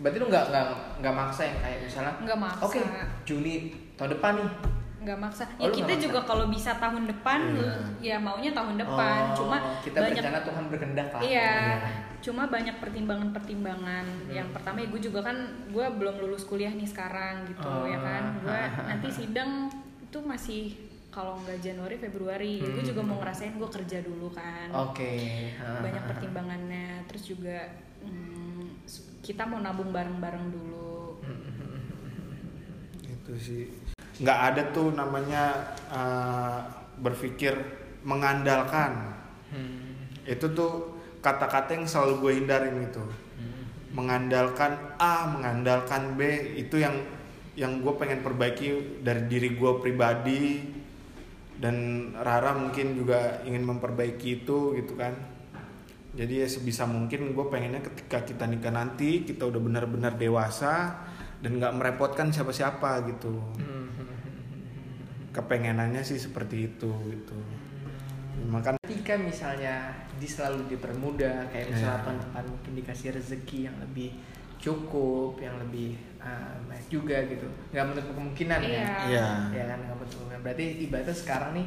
berarti 0.00 0.16
lu 0.18 0.26
nggak 0.32 0.44
nggak 0.50 0.64
nggak 1.04 1.14
maksa 1.14 1.42
yang 1.46 1.58
kayak 1.60 1.78
misalnya 1.84 2.12
nggak 2.24 2.38
maksa. 2.40 2.62
Oke, 2.64 2.80
Juni 3.28 3.54
tahun 3.96 4.16
depan 4.18 4.32
nih. 4.40 4.50
Nggak 5.02 5.18
maksa. 5.18 5.44
Oh, 5.56 5.62
Ya 5.62 5.68
lu 5.68 5.74
kita 5.74 5.94
juga 5.98 6.20
kalau 6.22 6.46
bisa 6.46 6.74
tahun 6.74 7.04
depan, 7.04 7.40
ya 7.98 8.16
maunya 8.16 8.50
tahun 8.50 8.78
depan. 8.78 9.20
Oh, 9.30 9.36
Cuma 9.36 9.56
kita 9.80 9.98
banyak 9.98 10.22
berencana 10.22 10.40
Tuhan 10.42 10.64
berkehendak 10.66 11.08
lah. 11.10 11.20
Iya, 11.20 11.50
pokoknya. 11.52 11.92
cuma 12.22 12.42
banyak 12.46 12.76
pertimbangan-pertimbangan. 12.78 14.06
Yang 14.28 14.48
pertama 14.50 14.76
ya 14.78 14.86
gue 14.88 15.00
juga 15.02 15.20
kan 15.22 15.36
gue 15.66 15.86
belum 15.92 16.14
lulus 16.18 16.42
kuliah 16.42 16.70
nih 16.70 16.86
sekarang 16.86 17.46
gitu 17.46 17.66
Oh. 17.66 17.82
ya 17.84 17.98
kan. 17.98 18.22
Gue 18.38 18.60
nanti 18.88 19.08
sidang 19.10 19.66
itu 20.00 20.18
masih 20.20 20.62
kalau 21.10 21.36
nggak 21.42 21.58
Januari 21.58 21.96
Februari. 21.96 22.58
Gue 22.58 22.80
juga 22.80 23.02
mau 23.02 23.18
ngerasain 23.18 23.52
gue 23.52 23.68
kerja 23.68 24.00
dulu 24.00 24.30
kan. 24.30 24.70
Oke. 24.72 25.18
Banyak 25.58 26.04
pertimbangannya. 26.10 27.04
Terus 27.04 27.22
juga 27.28 27.58
hmm, 28.00 28.86
kita 29.20 29.42
mau 29.44 29.58
nabung 29.58 29.90
bareng-bareng 29.90 30.46
dulu. 30.48 31.18
itu 33.12 33.32
sih 33.38 33.64
nggak 34.20 34.38
ada 34.52 34.62
tuh 34.74 34.92
namanya 34.92 35.72
uh, 35.88 36.60
berpikir 37.00 37.56
mengandalkan. 38.02 39.14
Hmm. 39.52 40.08
itu 40.24 40.48
tuh 40.56 40.96
kata-kata 41.20 41.76
yang 41.76 41.84
selalu 41.84 42.24
gue 42.24 42.32
hindarin 42.40 42.88
gitu 42.88 43.04
mengandalkan 43.92 44.96
A 44.96 45.28
mengandalkan 45.28 46.16
B 46.16 46.24
itu 46.56 46.80
yang 46.80 46.96
yang 47.52 47.84
gue 47.84 47.92
pengen 48.00 48.24
perbaiki 48.24 49.00
dari 49.04 49.28
diri 49.28 49.52
gue 49.52 49.72
pribadi. 49.80 50.44
Dan 51.62 52.10
Rara 52.18 52.58
mungkin 52.58 52.98
juga 52.98 53.44
ingin 53.46 53.62
memperbaiki 53.62 54.42
itu 54.42 54.74
gitu 54.74 54.98
kan. 54.98 55.14
Jadi 56.16 56.42
ya 56.42 56.48
sebisa 56.48 56.88
mungkin 56.88 57.36
gue 57.36 57.46
pengennya 57.46 57.84
ketika 57.86 58.26
kita 58.26 58.44
nikah 58.50 58.74
nanti 58.74 59.22
kita 59.22 59.46
udah 59.46 59.60
benar-benar 59.62 60.18
dewasa 60.18 61.06
dan 61.38 61.62
nggak 61.62 61.72
merepotkan 61.76 62.34
siapa-siapa 62.34 63.02
gitu 63.14 63.40
kepengenannya 65.32 66.04
sih 66.04 66.20
seperti 66.20 66.68
itu 66.72 66.90
gitu 67.08 67.36
makan 68.48 68.76
Ketika 68.84 69.16
misalnya 69.18 69.92
di 70.16 70.28
selalu 70.28 70.68
dipermudah, 70.72 71.48
kayak 71.50 71.74
misalnya 71.74 71.98
Iya. 71.98 72.04
tahun 72.06 72.18
depan 72.22 72.44
mungkin 72.48 72.72
dikasih 72.80 73.08
rezeki 73.16 73.58
yang 73.66 73.76
lebih 73.82 74.10
cukup, 74.62 75.42
yang 75.42 75.58
lebih 75.58 75.98
uh, 76.22 76.54
juga 76.86 77.18
gitu. 77.26 77.44
Nggak 77.74 77.84
menutup 77.92 78.14
kemungkinan 78.14 78.60
Iya. 78.62 78.78
kan? 78.86 79.02
Iya. 79.10 79.26
Ya 79.50 79.64
kan 79.74 79.78
nggak 79.82 79.96
menutup 79.98 80.16
kemungkinan. 80.22 80.42
Berarti 80.46 80.64
ibaratnya 80.86 81.16
sekarang 81.16 81.50
nih 81.58 81.66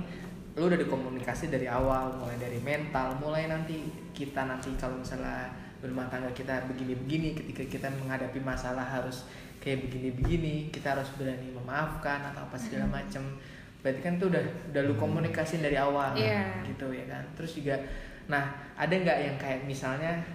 lu 0.55 0.63
udah 0.71 0.79
dikomunikasi 0.79 1.45
dari 1.51 1.67
awal, 1.67 2.15
mulai 2.15 2.37
dari 2.39 2.59
mental, 2.63 3.19
mulai 3.19 3.51
nanti 3.51 3.91
kita 4.15 4.47
nanti 4.47 4.71
kalau 4.79 4.95
misalnya 4.95 5.51
rumah 5.83 6.07
tangga 6.07 6.31
kita 6.31 6.63
begini-begini, 6.71 7.35
ketika 7.35 7.63
kita 7.67 7.87
menghadapi 7.99 8.39
masalah 8.39 8.87
harus 8.87 9.27
kayak 9.59 9.85
begini-begini, 9.91 10.71
kita 10.71 10.95
harus 10.95 11.11
berani 11.19 11.51
memaafkan 11.51 12.31
atau 12.31 12.47
apa 12.47 12.55
segala 12.55 12.87
macam. 12.89 13.21
Berarti 13.85 14.01
kan 14.01 14.17
tuh 14.17 14.27
udah 14.27 14.41
udah 14.73 14.81
lu 14.81 14.97
komunikasi 14.97 15.61
dari 15.61 15.77
awal 15.77 16.17
Iya. 16.17 16.65
gitu 16.65 16.89
ya 16.89 17.05
kan. 17.05 17.21
Terus 17.37 17.51
juga 17.53 17.77
nah, 18.25 18.41
ada 18.73 18.89
nggak 18.89 19.17
yang 19.21 19.37
kayak 19.37 19.61
misalnya 19.63 20.25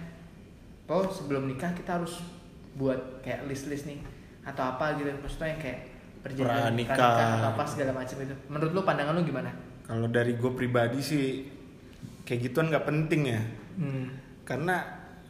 oh 0.87 1.03
sebelum 1.05 1.43
nikah 1.45 1.71
kita 1.71 1.99
harus 1.99 2.23
buat 2.73 2.95
kayak 3.19 3.43
list-list 3.45 3.83
nih 3.83 3.99
atau 4.41 4.63
apa 4.65 4.95
gitu 4.95 5.11
maksudnya 5.13 5.51
yang 5.51 5.61
kayak 5.61 5.79
perjanjian 6.21 6.71
pranikah 6.71 6.95
atau 6.95 7.47
apa 7.51 7.63
segala 7.65 7.91
macam 7.93 8.17
itu. 8.17 8.35
Menurut 8.47 8.71
lu 8.71 8.81
pandangan 8.81 9.13
lu 9.13 9.23
gimana? 9.23 9.51
kalau 9.81 10.07
dari 10.07 10.33
gue 10.33 10.51
pribadi 10.55 11.03
sih 11.03 11.43
kayak 12.23 12.47
gituan 12.47 12.71
nggak 12.71 12.87
penting 12.87 13.21
ya 13.27 13.41
Hmm. 13.71 14.07
karena 14.41 14.79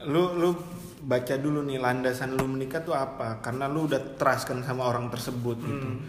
lu 0.03 0.33
lu 0.35 0.53
baca 1.01 1.33
dulu 1.35 1.61
nih 1.63 1.77
landasan 1.77 2.33
lu 2.33 2.45
menikah 2.45 2.81
tuh 2.81 2.93
apa 2.93 3.41
karena 3.41 3.65
lu 3.65 3.85
udah 3.85 3.97
trust 4.15 4.45
kan 4.45 4.61
sama 4.61 4.85
orang 4.85 5.09
tersebut 5.09 5.57
gitu 5.59 5.87
Hmm. 5.87 6.05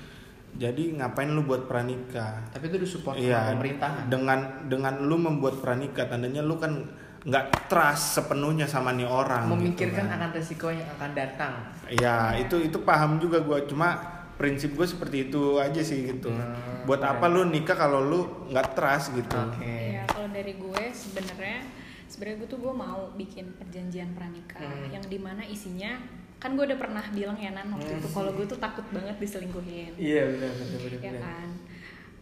Jadi 0.52 0.82
ngapain 0.94 1.28
lu 1.28 1.42
buat 1.42 1.64
pranikah 1.64 2.44
Tapi 2.48 2.64
itu 2.66 2.76
disupport 2.78 3.14
Iya, 3.14 3.40
sama 3.40 3.50
pemerintahan. 3.56 4.04
dengan 4.06 4.38
dengan 4.64 4.94
lu 5.00 5.16
membuat 5.16 5.58
pranikah 5.58 6.04
tandanya 6.04 6.40
lu 6.40 6.56
kan 6.56 6.84
nggak 7.22 7.44
trust 7.66 8.16
sepenuhnya 8.16 8.64
sama 8.64 8.90
nih 8.90 9.04
orang 9.04 9.46
Memikirkan 9.48 9.78
gitu 9.96 10.10
kan. 10.10 10.18
akan 10.18 10.30
resiko 10.32 10.68
yang 10.68 10.88
akan 10.92 11.10
datang. 11.12 11.54
ya 11.88 12.16
itu 12.36 12.56
itu 12.60 12.78
paham 12.80 13.16
juga 13.16 13.38
gua 13.38 13.62
cuma 13.62 13.94
prinsip 14.34 14.72
gue 14.72 14.82
seperti 14.84 15.28
itu 15.28 15.56
aja 15.56 15.78
sih 15.78 16.02
gitu 16.08 16.28
Hmm, 16.28 16.82
buat 16.82 16.98
keren. 16.98 17.14
apa 17.14 17.26
lu 17.26 17.46
nikah 17.46 17.76
kalau 17.76 18.00
lu 18.00 18.20
nggak 18.48 18.74
trust 18.74 19.14
gitu 19.14 19.38
Oke. 19.38 19.94
Ya 19.94 20.02
kalau 20.04 20.28
dari 20.28 20.52
gue 20.52 20.82
sebenarnya 20.90 21.62
sebenarnya 22.04 22.36
gue 22.38 22.48
tuh 22.48 22.58
gue 22.58 22.74
mau 22.74 23.08
bikin 23.14 23.54
perjanjian 23.54 24.12
pranikah 24.12 24.58
Hmm. 24.58 24.90
yang 24.90 25.04
di 25.04 25.16
mana 25.16 25.40
isinya 25.42 25.96
kan 26.42 26.50
gue 26.52 26.64
udah 26.64 26.74
pernah 26.76 27.04
bilang 27.08 27.38
ya 27.38 27.50
nan 27.50 27.70
waktu 27.70 27.94
itu 27.94 28.08
kalau 28.10 28.30
gue 28.32 28.42
tuh 28.44 28.58
takut 28.58 28.82
banget 28.90 29.14
diselingkuhin. 29.16 29.94
Iya 29.94 30.22
benar 30.28 30.50
benar 30.52 30.78
benar. 30.80 30.98
ya 30.98 31.12
kan? 31.16 31.48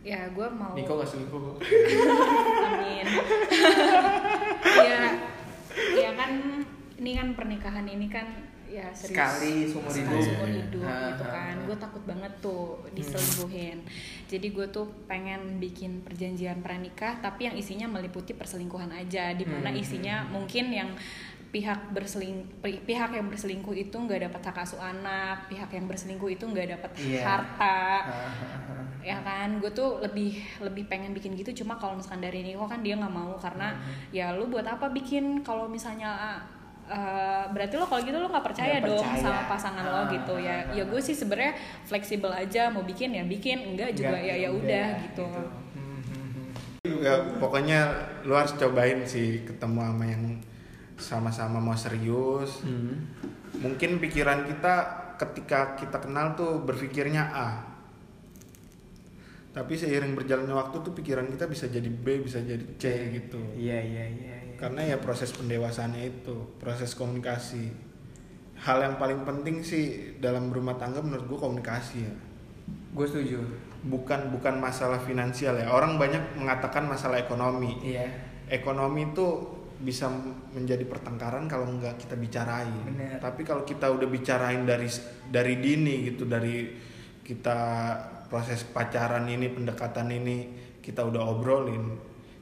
Ya 0.01 0.21
gue 0.27 0.47
mau 0.51 0.73
Niko 0.73 0.93
gak 0.95 1.09
selingkuh 1.09 1.41
kok. 1.41 1.57
amin. 2.63 3.07
Ya 4.81 5.03
ya 5.97 6.11
kan 6.13 6.31
ini 6.95 7.11
kan 7.17 7.33
pernikahan 7.33 7.87
ini 7.87 8.07
kan 8.07 8.27
ya 8.67 8.87
serius. 8.93 9.17
Sekali 9.17 9.53
seumur 9.67 9.91
hidup. 9.91 10.21
seumur 10.21 10.49
hidup 10.49 10.83
Ha, 10.85 10.95
gitu 11.11 11.25
kan. 11.27 11.55
gue 11.61 11.77
takut 11.77 12.03
banget 12.05 12.33
tuh 12.39 12.65
diselingkuhin. 12.93 13.79
Jadi 14.27 14.47
gue 14.49 14.67
tuh 14.69 14.87
pengen 15.07 15.59
bikin 15.59 16.01
perjanjian 16.01 16.61
pranikah 16.61 17.19
tapi 17.19 17.49
yang 17.49 17.57
isinya 17.57 17.89
meliputi 17.89 18.31
perselingkuhan 18.31 18.91
aja. 18.91 19.33
Di 19.33 19.43
mana 19.43 19.69
Hmm, 19.69 19.81
isinya 19.81 20.23
mungkin 20.25 20.71
yang 20.71 20.91
pihak 21.51 21.91
berseling 21.91 22.47
pi- 22.59 22.79
pihak 22.81 23.11
yang 23.11 23.27
berselingkuh 23.27 23.75
itu 23.75 23.93
nggak 23.93 24.27
dapat 24.27 24.41
hak 24.41 24.59
asuh 24.61 24.79
anak 24.79 25.47
pihak 25.47 25.67
yang 25.69 25.85
berselingkuh 25.85 26.31
itu 26.31 26.45
nggak 26.45 26.79
dapat 26.79 26.91
Iya. 26.97 27.23
harta 27.23 27.81
ya 29.03 29.19
kan 29.19 29.59
gue 29.59 29.71
tuh 29.71 29.99
lebih 29.99 30.37
lebih 30.61 30.87
pengen 30.87 31.11
bikin 31.11 31.35
gitu 31.35 31.51
cuma 31.57 31.75
kalau 31.75 31.97
misalkan 31.97 32.21
dari 32.21 32.43
Niko 32.43 32.65
kan 32.65 32.81
dia 32.81 32.95
nggak 32.95 33.11
mau 33.11 33.35
karena 33.35 33.73
Hmm. 33.73 34.11
ya 34.11 34.31
lu 34.31 34.47
buat 34.47 34.63
apa 34.63 34.91
bikin 34.91 35.41
kalau 35.41 35.67
misalnya 35.67 36.39
uh, 36.85 37.49
berarti 37.49 37.75
lo 37.75 37.85
kalau 37.85 37.99
gitu 38.01 38.15
lo 38.15 38.29
nggak 38.29 38.45
percaya 38.45 38.77
Nggak 38.77 38.87
dong 38.87 39.01
percaya. 39.01 39.25
sama 39.25 39.43
pasangan 39.47 39.85
lo 39.85 39.97
Ah, 39.97 40.07
gitu 40.09 40.35
ya 40.39 40.57
ah, 40.61 40.73
ya 40.73 40.83
gue 40.85 41.01
sih 41.01 41.15
sebenarnya 41.15 41.55
fleksibel 41.83 42.31
aja 42.31 42.69
mau 42.69 42.83
bikin 42.83 43.11
ya 43.11 43.25
bikin 43.25 43.59
enggak 43.67 43.91
juga 43.93 44.15
Enggak, 44.15 44.29
ya 44.29 44.35
ya 44.39 44.51
udah 44.53 44.87
gitu, 45.03 45.27
Hmm, 45.73 45.99
hmm, 46.05 46.29
hmm. 46.85 46.99
ya 47.01 47.15
pokoknya 47.37 47.81
lu 48.23 48.33
harus 48.33 48.53
cobain 48.53 49.01
sih 49.03 49.43
ketemu 49.43 49.79
sama 49.83 50.05
yang 50.07 50.25
sama-sama 51.01 51.57
mau 51.57 51.75
serius 51.75 52.61
Hmm. 52.61 53.09
mungkin 53.57 53.99
pikiran 53.99 54.45
kita 54.45 54.75
ketika 55.17 55.75
kita 55.75 55.99
kenal 55.99 56.33
tuh 56.33 56.63
berpikirnya 56.63 57.25
A 57.27 57.49
tapi 59.51 59.75
seiring 59.75 60.15
berjalannya 60.15 60.55
waktu 60.55 60.77
tuh 60.79 60.95
pikiran 60.95 61.27
kita 61.27 61.45
bisa 61.45 61.67
jadi 61.67 61.91
B 61.91 62.23
bisa 62.23 62.39
jadi 62.39 62.63
C 62.79 62.85
gitu 63.13 63.41
Iya 63.53 63.83
iya 63.83 64.05
iya. 64.07 64.37
iya. 64.39 64.55
karena 64.55 64.87
ya 64.87 64.97
proses 64.97 65.35
pendewasannya 65.35 66.07
itu 66.09 66.37
proses 66.57 66.95
komunikasi 66.95 67.67
hal 68.57 68.79
yang 68.79 68.95
paling 68.95 69.25
penting 69.25 69.59
sih 69.61 69.85
dalam 70.17 70.49
berumah 70.49 70.77
tangga 70.77 71.01
menurut 71.01 71.27
gue 71.27 71.39
komunikasi 71.41 71.97
ya 72.01 72.15
Gue 72.91 73.03
setuju. 73.05 73.43
bukan 73.83 74.29
bukan 74.31 74.61
masalah 74.61 75.01
finansial 75.01 75.57
ya 75.57 75.67
orang 75.67 75.97
banyak 75.97 76.21
mengatakan 76.37 76.85
masalah 76.85 77.19
ekonomi 77.19 77.75
Iya. 77.83 78.07
ekonomi 78.47 79.11
itu 79.11 79.27
bisa 79.81 80.13
menjadi 80.53 80.85
pertengkaran 80.85 81.49
kalau 81.49 81.65
nggak 81.81 81.97
kita 81.97 82.15
bicarain. 82.17 82.73
Bener. 82.85 83.17
Tapi 83.17 83.43
kalau 83.49 83.65
kita 83.65 83.89
udah 83.89 84.09
bicarain 84.09 84.63
dari 84.69 84.89
dari 85.33 85.57
dini 85.57 86.05
gitu 86.13 86.29
dari 86.29 86.69
kita 87.25 87.59
proses 88.29 88.63
pacaran 88.69 89.25
ini 89.27 89.49
pendekatan 89.49 90.13
ini 90.13 90.37
kita 90.85 91.03
udah 91.05 91.23
obrolin 91.25 91.97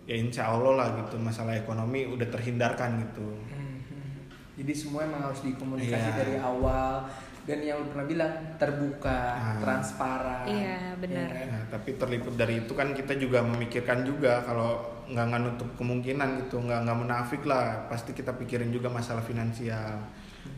ya 0.09 0.17
insya 0.17 0.49
Allah 0.49 0.73
lah 0.73 0.89
gitu 1.05 1.21
masalah 1.21 1.53
ekonomi 1.55 2.09
udah 2.09 2.27
terhindarkan 2.33 3.07
gitu. 3.09 3.29
Hmm, 3.29 3.85
hmm. 3.87 4.19
Jadi 4.59 4.73
semua 4.73 5.05
emang 5.05 5.29
harus 5.29 5.45
dikomunikasi 5.45 6.09
Iya. 6.11 6.17
dari 6.17 6.35
awal 6.41 7.05
dan 7.49 7.59
yang 7.65 7.81
lu 7.81 7.89
pernah 7.89 8.05
bilang 8.05 8.33
terbuka, 8.61 9.21
Ah. 9.35 9.57
transparan. 9.57 10.45
Iya, 10.45 10.93
benar. 11.01 11.27
Iya 11.27 11.33
kan? 11.33 11.47
Nah, 11.49 11.63
tapi 11.73 11.91
terliput 11.97 12.35
dari 12.37 12.61
itu 12.61 12.73
kan 12.77 12.93
kita 12.93 13.17
juga 13.17 13.41
memikirkan 13.41 14.05
juga 14.05 14.45
kalau 14.45 14.77
nggak 15.09 15.25
nggak 15.25 15.41
nutup 15.41 15.69
kemungkinan 15.81 16.45
gitu 16.45 16.61
nggak 16.61 16.85
nggak 16.85 16.99
menafik 17.01 17.43
lah 17.49 17.89
pasti 17.89 18.13
kita 18.13 18.37
pikirin 18.37 18.69
juga 18.69 18.93
masalah 18.93 19.25
finansial 19.25 20.05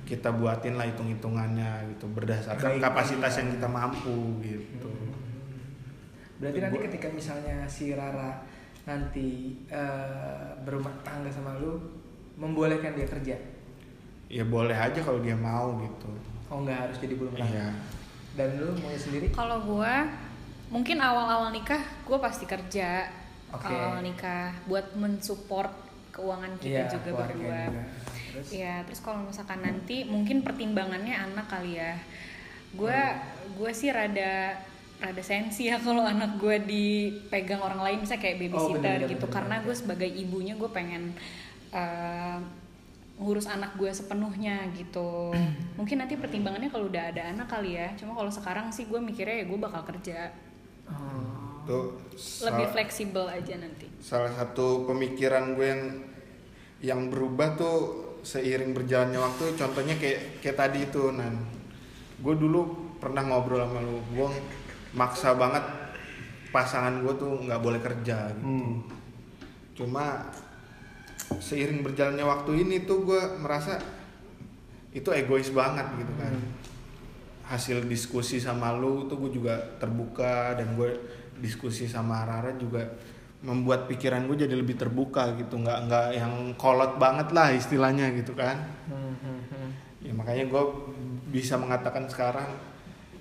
kita 0.03 0.35
buatin 0.35 0.75
lah 0.75 0.91
hitung 0.91 1.07
hitungannya 1.07 1.95
gitu 1.95 2.11
berdasarkan 2.11 2.75
Baik, 2.75 2.83
kapasitas 2.83 3.31
iya. 3.31 3.39
yang 3.39 3.49
kita 3.55 3.69
mampu 3.71 4.19
gitu 4.43 4.91
Berarti 6.43 6.59
nanti 6.59 6.79
ketika 6.83 7.07
misalnya 7.15 7.63
si 7.71 7.95
Rara 7.95 8.43
nanti 8.83 9.55
eh, 9.71 10.47
berumah 10.67 10.99
tangga 11.07 11.31
sama 11.31 11.55
lu 11.55 11.79
membolehkan 12.35 12.97
dia 12.97 13.07
kerja. 13.07 13.37
ya 14.27 14.43
boleh 14.43 14.73
aja 14.73 14.99
kalau 14.99 15.19
dia 15.21 15.35
mau 15.35 15.79
gitu 15.79 16.11
Oh 16.51 16.59
nggak 16.61 16.79
harus 16.85 16.97
jadi 16.99 17.15
berumah 17.15 17.39
tangga. 17.39 17.55
iya 17.55 17.69
Dan 18.31 18.49
lu 18.59 18.75
mau 18.77 18.91
sendiri? 18.93 19.27
kalau 19.31 19.59
gue 19.61 19.95
mungkin 20.69 20.99
awal-awal 20.99 21.51
nikah 21.51 21.79
gue 22.05 22.19
pasti 22.19 22.45
kerja 22.45 23.11
Oke. 23.51 23.67
awal 23.67 23.99
nikah 24.01 24.55
buat 24.65 24.95
mensupport 24.95 25.71
keuangan 26.11 26.59
kita 26.59 26.87
Iya, 26.87 26.91
juga 26.91 27.11
berdua 27.17 27.35
juga. 27.71 27.83
Terus? 28.31 28.47
Iya, 28.51 28.75
terus 28.83 29.01
kalau 29.01 29.25
misalkan 29.25 29.59
nanti 29.61 30.03
mungkin 30.05 30.43
pertimbangannya 30.43 31.15
anak 31.15 31.47
kali 31.49 31.75
ya. 31.75 31.99
Gue 32.73 32.95
gue 33.55 33.71
sih 33.71 33.91
rada 33.91 34.55
rada 35.01 35.23
sensi 35.25 35.67
ya 35.67 35.79
kalau 35.79 36.05
anak 36.05 36.37
gue 36.37 36.57
dipegang 36.63 37.59
orang 37.59 37.81
lain 37.81 37.99
misalnya 37.99 38.21
kayak 38.21 38.37
babysitter 38.39 38.79
bener-bener, 38.79 39.09
gitu 39.09 39.27
bener-bener. 39.27 39.35
karena 39.35 39.57
gue 39.65 39.75
sebagai 39.75 40.11
ibunya 40.13 40.55
gue 40.55 40.71
pengen 40.71 41.03
eh, 41.73 42.39
ngurus 43.21 43.45
anak 43.47 43.77
gue 43.77 43.93
sepenuhnya 43.93 44.65
gitu. 44.73 45.31
mungkin 45.79 46.01
nanti 46.01 46.17
pertimbangannya 46.17 46.73
kalau 46.73 46.89
udah 46.89 47.13
ada 47.13 47.37
anak 47.37 47.47
kali 47.47 47.77
ya. 47.77 47.93
Cuma 48.01 48.17
kalau 48.17 48.33
sekarang 48.33 48.73
sih 48.73 48.89
gue 48.89 48.97
mikirnya 48.97 49.45
ya 49.45 49.47
gue 49.47 49.59
bakal 49.61 49.85
kerja. 49.85 50.33
Oh. 50.89 51.39
tuh 51.61 51.93
Lebih 52.43 52.73
fleksibel 52.73 53.29
aja 53.29 53.55
nanti. 53.61 53.87
salah 54.01 54.33
satu 54.33 54.89
pemikiran 54.89 55.55
gue 55.55 55.67
yang 55.69 55.83
yang 56.81 57.01
berubah 57.13 57.55
tuh 57.55 57.77
seiring 58.25 58.73
berjalannya 58.73 59.21
waktu 59.21 59.55
contohnya 59.55 59.95
kayak 60.01 60.41
kayak 60.41 60.57
tadi 60.57 60.89
itu 60.89 61.13
nan 61.13 61.37
gue 62.19 62.35
dulu 62.35 62.65
pernah 62.97 63.23
ngobrol 63.23 63.61
sama 63.61 63.85
lu 63.85 64.01
gue 64.17 64.29
maksa 64.97 65.37
banget 65.37 65.63
pasangan 66.49 67.05
gue 67.05 67.13
tuh 67.15 67.45
nggak 67.45 67.61
boleh 67.61 67.81
kerja 67.85 68.33
gitu. 68.33 68.43
Hmm. 68.43 68.73
cuma 69.77 70.27
seiring 71.39 71.87
berjalannya 71.87 72.27
waktu 72.27 72.67
ini 72.67 72.83
tuh 72.83 73.07
gue 73.07 73.23
merasa 73.39 73.79
itu 74.91 75.07
egois 75.15 75.55
banget 75.55 75.87
gitu 75.95 76.13
kan 76.19 76.35
Hmm. 76.35 76.51
hasil 77.47 77.87
diskusi 77.87 78.39
sama 78.39 78.75
lu 78.75 79.07
tuh 79.07 79.19
gue 79.27 79.39
juga 79.39 79.55
terbuka 79.79 80.55
dan 80.55 80.75
gue 80.75 80.91
diskusi 81.39 81.87
sama 81.87 82.23
Rara 82.23 82.55
juga 82.55 82.87
membuat 83.41 83.89
pikiran 83.91 84.27
gue 84.27 84.47
jadi 84.47 84.55
lebih 84.55 84.79
terbuka 84.79 85.35
gitu 85.35 85.59
nggak 85.59 85.79
nggak 85.89 86.07
yang 86.15 86.35
kolot 86.55 86.95
banget 86.99 87.31
lah 87.35 87.51
istilahnya 87.51 88.11
gitu 88.15 88.35
kan 88.35 88.55
Hmm, 88.87 89.15
hmm, 89.19 89.41
hmm. 89.51 89.69
ya 90.05 90.13
makanya 90.15 90.45
gue 90.47 90.65
bisa 91.31 91.59
mengatakan 91.59 92.07
sekarang 92.07 92.47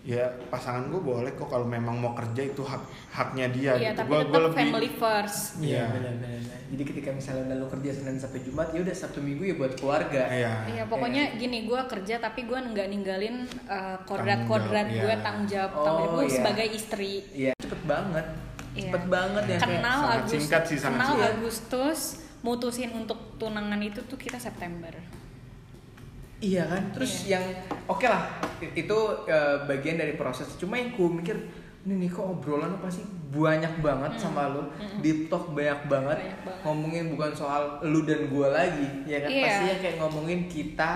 ya 0.09 0.25
pasangan 0.49 0.89
gue 0.89 0.97
boleh 0.97 1.29
kok 1.31 1.45
kalau 1.45 1.63
memang 1.63 1.93
mau 1.95 2.11
kerja 2.11 2.41
itu 2.43 2.59
hak 2.59 2.81
haknya 3.11 3.45
dia 3.47 3.71
Iya, 3.71 3.93
gitu 3.93 3.99
tapi 3.99 4.09
Gua- 4.09 4.19
tetap 4.19 4.31
gua 4.31 4.41
lebih- 4.43 4.57
family 4.59 4.89
first. 4.91 5.41
Iya 5.55 5.69
Iya. 5.69 5.83
benar 5.91 6.13
benar. 6.17 6.57
Jadi 6.67 6.83
ketika 6.83 7.09
misalnya 7.11 7.43
udah 7.45 7.57
lu 7.57 7.67
kerja 7.69 7.89
Senin 7.91 8.17
sampai 8.17 8.39
Jumat, 8.41 8.67
ya 8.69 8.79
udah 8.79 8.95
Sabtu 8.95 9.19
Minggu 9.19 9.43
ya 9.43 9.55
buat 9.55 9.73
keluarga. 9.75 10.21
iya 10.27 10.53
Iya 10.67 10.83
pokoknya 10.83 11.23
gini 11.35 11.57
gue 11.63 11.81
kerja 11.87 12.15
tapi 12.17 12.41
gue 12.43 12.57
nggak 12.59 12.87
ninggalin 12.87 13.35
uh, 13.65 13.97
kodrat-kodrat 14.03 14.73
Tanggung 14.83 14.97
gue 14.97 15.05
jawab, 15.05 15.13
iya. 15.13 15.23
tanggung 15.23 15.47
jawab 15.47 15.71
Oh, 15.71 15.83
tanggung 15.83 16.01
jawab 16.03 16.15
gue 16.15 16.25
iya. 16.25 16.35
sebagai 16.35 16.67
istri. 16.71 17.11
Iya, 17.31 17.53
cepet 17.55 17.81
banget. 17.85 18.25
Iya. 18.71 18.81
Cepet 18.85 19.03
banget 19.07 19.43
ya 19.45 19.57
Kenal 19.59 19.97
sangat 19.99 20.17
Agustus, 20.19 20.33
singkat 20.35 20.63
sih, 20.63 20.77
sangat 20.77 20.93
kenal 20.95 21.09
singkat. 21.11 21.29
Agustus, 21.31 21.99
mutusin 22.39 22.89
untuk 22.95 23.19
tunangan 23.35 23.77
itu 23.79 23.99
tuh 24.03 24.15
kita 24.15 24.37
September. 24.37 24.93
Iya 26.39 26.63
kan? 26.65 26.83
Terus 26.91 27.11
Iya. 27.21 27.35
yang 27.35 27.45
oke 27.85 28.05
lah, 28.05 28.23
i- 28.57 28.73
itu 28.77 28.97
eh, 29.25 29.57
bagian 29.65 29.95
dari 29.95 30.13
proses. 30.13 30.55
Cuma 30.55 30.75
yang 30.75 30.91
ku 30.91 31.07
mikir, 31.09 31.35
ini 31.81 31.93
nih 31.97 32.09
kok 32.09 32.23
obrolan 32.23 32.79
pasti 32.79 33.03
banyak 33.29 33.73
banget 33.77 34.15
sama 34.17 34.47
lu, 34.49 34.63
deep 34.97 35.27
talk 35.27 35.51
banyak 35.51 35.85
banget. 35.85 36.17
Banyak 36.17 36.39
banget. 36.41 36.61
ngomongin 36.61 37.05
bukan 37.09 37.31
soal 37.33 37.61
lu 37.83 38.03
dan 38.03 38.27
gua 38.27 38.49
lagi, 38.49 38.87
ya 39.05 39.19
kan? 39.19 39.29
Iya. 39.29 39.43
Pastinya 39.43 39.75
kayak 39.77 39.95
ngomongin 39.97 40.39
kita 40.45 40.91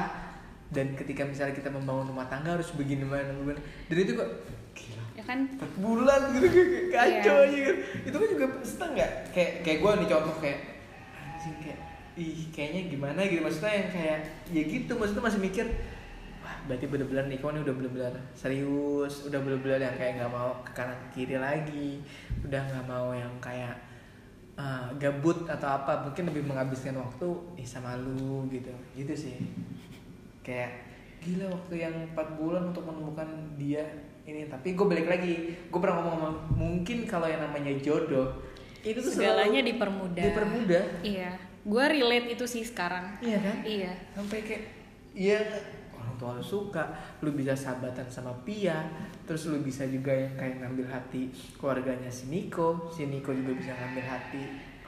dan 0.69 0.87
ketika 0.93 1.21
misalnya 1.23 1.53
kita 1.53 1.69
membangun 1.69 2.09
rumah 2.09 2.25
tangga 2.25 2.55
harus 2.55 2.71
begini 2.71 3.03
mana 3.03 3.29
begini. 3.35 3.59
Dan 3.85 3.97
itu 3.99 4.11
kok 4.15 4.29
gila 4.73 5.03
Ya 5.13 5.23
kan? 5.23 5.39
4 5.45 5.71
bulan 5.77 6.21
gitu 6.33 6.47
kacau 6.89 7.37
Iya. 7.37 7.45
aja 7.45 7.59
kan 7.63 7.75
itu 8.01 8.15
kan 8.15 8.27
juga 8.27 8.45
setengah 8.61 8.91
nggak 8.93 9.11
kayak 9.29 9.51
kayak 9.61 9.77
gue 9.77 9.91
nih 9.93 10.07
contoh 10.09 10.35
kayak 10.37 10.59
anjing 11.13 11.55
kayak 11.59 11.79
ih 12.17 12.49
kayaknya 12.53 12.81
gimana 12.93 13.19
gitu. 13.25 13.41
Maksudnya 13.41 13.73
yang 13.73 13.89
kayak 13.89 14.19
ya 14.53 14.61
gitu. 14.63 14.91
Maksudnya 14.95 15.23
masih 15.25 15.41
mikir 15.41 15.65
wah 16.43 16.55
berarti 16.67 16.85
bener-bener 16.91 17.25
Niko 17.31 17.47
ini 17.55 17.63
udah 17.63 17.71
bener-bener 17.71 18.13
serius 18.35 19.23
udah 19.23 19.39
bener-bener 19.39 19.79
yang 19.79 19.95
kayak 19.95 20.19
nggak 20.19 20.31
mau 20.35 20.51
ke 20.59 20.75
kanan 20.75 20.99
ke 20.99 21.07
kiri 21.15 21.39
lagi 21.39 22.03
udah 22.43 22.59
nggak 22.59 22.83
mau 22.83 23.15
yang 23.15 23.31
kayak 23.39 23.79
uh, 24.59 24.91
gabut 25.01 25.47
atau 25.49 25.69
apa. 25.71 26.05
Mungkin 26.09 26.29
lebih 26.29 26.43
menghabiskan 26.45 26.99
waktu 26.99 27.27
eh, 27.57 27.67
sama 27.67 27.97
lu 27.97 28.45
gitu. 28.51 28.73
Gitu 28.93 29.13
sih. 29.15 29.37
Kayak 30.43 30.85
gila 31.23 31.55
waktu 31.55 31.87
yang 31.87 31.95
4 32.11 32.37
bulan 32.37 32.69
untuk 32.75 32.83
menemukan 32.85 33.29
dia 33.55 33.87
ini. 34.27 34.45
Tapi 34.51 34.75
gue 34.75 34.85
balik 34.85 35.07
lagi 35.09 35.55
gue 35.55 35.79
pernah 35.79 36.03
ngomong 36.03 36.15
sama 36.19 36.29
mungkin 36.53 37.07
kalau 37.09 37.25
yang 37.25 37.41
namanya 37.41 37.73
jodoh 37.81 38.29
itu 38.83 38.99
tuh 38.99 39.15
segalanya 39.15 39.63
dipermudah. 39.63 40.23
dipermudah. 40.27 40.83
Iya 41.07 41.52
gue 41.63 41.85
relate 41.87 42.35
itu 42.35 42.45
sih 42.47 42.63
sekarang. 42.67 43.19
Iya 43.23 43.39
kan? 43.39 43.57
Iya. 43.63 43.93
Sampai 44.11 44.39
kayak 44.43 44.63
iya 45.15 45.39
orang 45.93 46.15
tua 46.19 46.31
lu 46.35 46.43
suka 46.43 46.83
lu 47.23 47.31
bisa 47.31 47.55
sahabatan 47.55 48.09
sama 48.11 48.33
Pia 48.43 48.89
terus 49.23 49.47
lu 49.47 49.63
bisa 49.63 49.87
juga 49.87 50.11
yang 50.11 50.35
kayak 50.35 50.59
ngambil 50.59 50.89
hati 50.89 51.31
keluarganya 51.55 52.09
si 52.11 52.27
Niko 52.27 52.91
si 52.91 53.07
Niko 53.07 53.31
juga 53.31 53.55
bisa 53.55 53.71
ngambil 53.71 54.05
hati. 54.05 54.43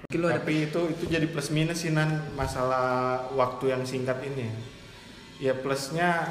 Mungkin 0.06 0.20
lu 0.20 0.28
ada 0.28 0.44
tapi 0.44 0.54
itu 0.68 0.82
itu 0.92 1.04
jadi 1.08 1.26
plus 1.32 1.50
minus 1.56 1.82
sih 1.82 1.96
nan 1.96 2.36
masalah 2.36 3.24
waktu 3.32 3.72
yang 3.72 3.82
singkat 3.88 4.20
ini 4.28 4.52
ya 5.40 5.56
plusnya 5.56 6.26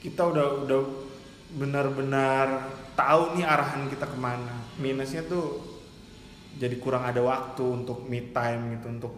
kita 0.00 0.22
udah 0.24 0.64
udah 0.64 0.80
benar-benar 1.56 2.68
tahu 2.96 3.36
nih 3.36 3.44
arahan 3.44 3.86
kita 3.92 4.08
ke 4.08 4.18
mana. 4.18 4.56
Minusnya 4.80 5.24
tuh 5.28 5.75
jadi 6.56 6.76
kurang 6.80 7.04
ada 7.04 7.20
waktu 7.20 7.64
untuk 7.64 8.08
me 8.08 8.32
time 8.32 8.80
gitu 8.80 8.88
untuk 8.88 9.14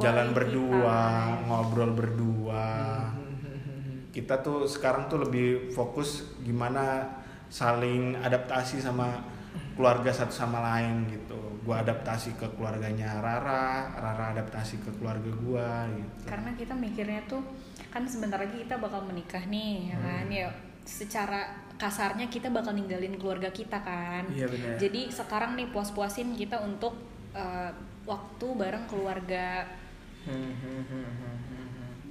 jalan 0.00 0.32
Quality 0.32 0.36
berdua 0.36 0.98
time. 1.00 1.44
ngobrol 1.50 1.90
berdua. 1.92 2.68
Kita 4.10 4.42
tuh 4.42 4.66
sekarang 4.66 5.06
tuh 5.06 5.22
lebih 5.22 5.70
fokus 5.70 6.34
gimana 6.42 7.06
saling 7.46 8.18
adaptasi 8.18 8.82
sama 8.82 9.22
keluarga 9.74 10.10
satu 10.10 10.34
sama 10.34 10.58
lain 10.62 11.06
gitu. 11.10 11.38
Gua 11.62 11.84
adaptasi 11.84 12.34
ke 12.40 12.48
keluarganya 12.56 13.20
Rara 13.20 13.92
Rara 13.94 14.34
adaptasi 14.34 14.82
ke 14.82 14.90
keluarga 14.98 15.30
gua 15.38 15.86
gitu. 15.94 16.26
Karena 16.26 16.50
kita 16.58 16.74
mikirnya 16.74 17.22
tuh 17.30 17.42
kan 17.90 18.06
sebentar 18.06 18.38
lagi 18.38 18.66
kita 18.66 18.78
bakal 18.78 19.06
menikah 19.06 19.42
nih 19.46 19.94
ya 19.94 19.96
kan? 19.98 20.24
Hmm. 20.26 20.32
ya 20.34 20.48
secara 20.86 21.69
kasarnya 21.80 22.28
kita 22.28 22.52
bakal 22.52 22.76
ninggalin 22.76 23.16
keluarga 23.16 23.48
kita 23.48 23.80
kan. 23.80 24.28
Iya, 24.28 24.46
benar. 24.52 24.76
jadi 24.76 25.08
sekarang 25.08 25.56
nih 25.56 25.72
puas-puasin 25.72 26.36
kita 26.36 26.60
untuk 26.60 26.92
eh, 27.32 27.72
waktu 28.04 28.46
bareng 28.52 28.84
keluarga. 28.84 29.64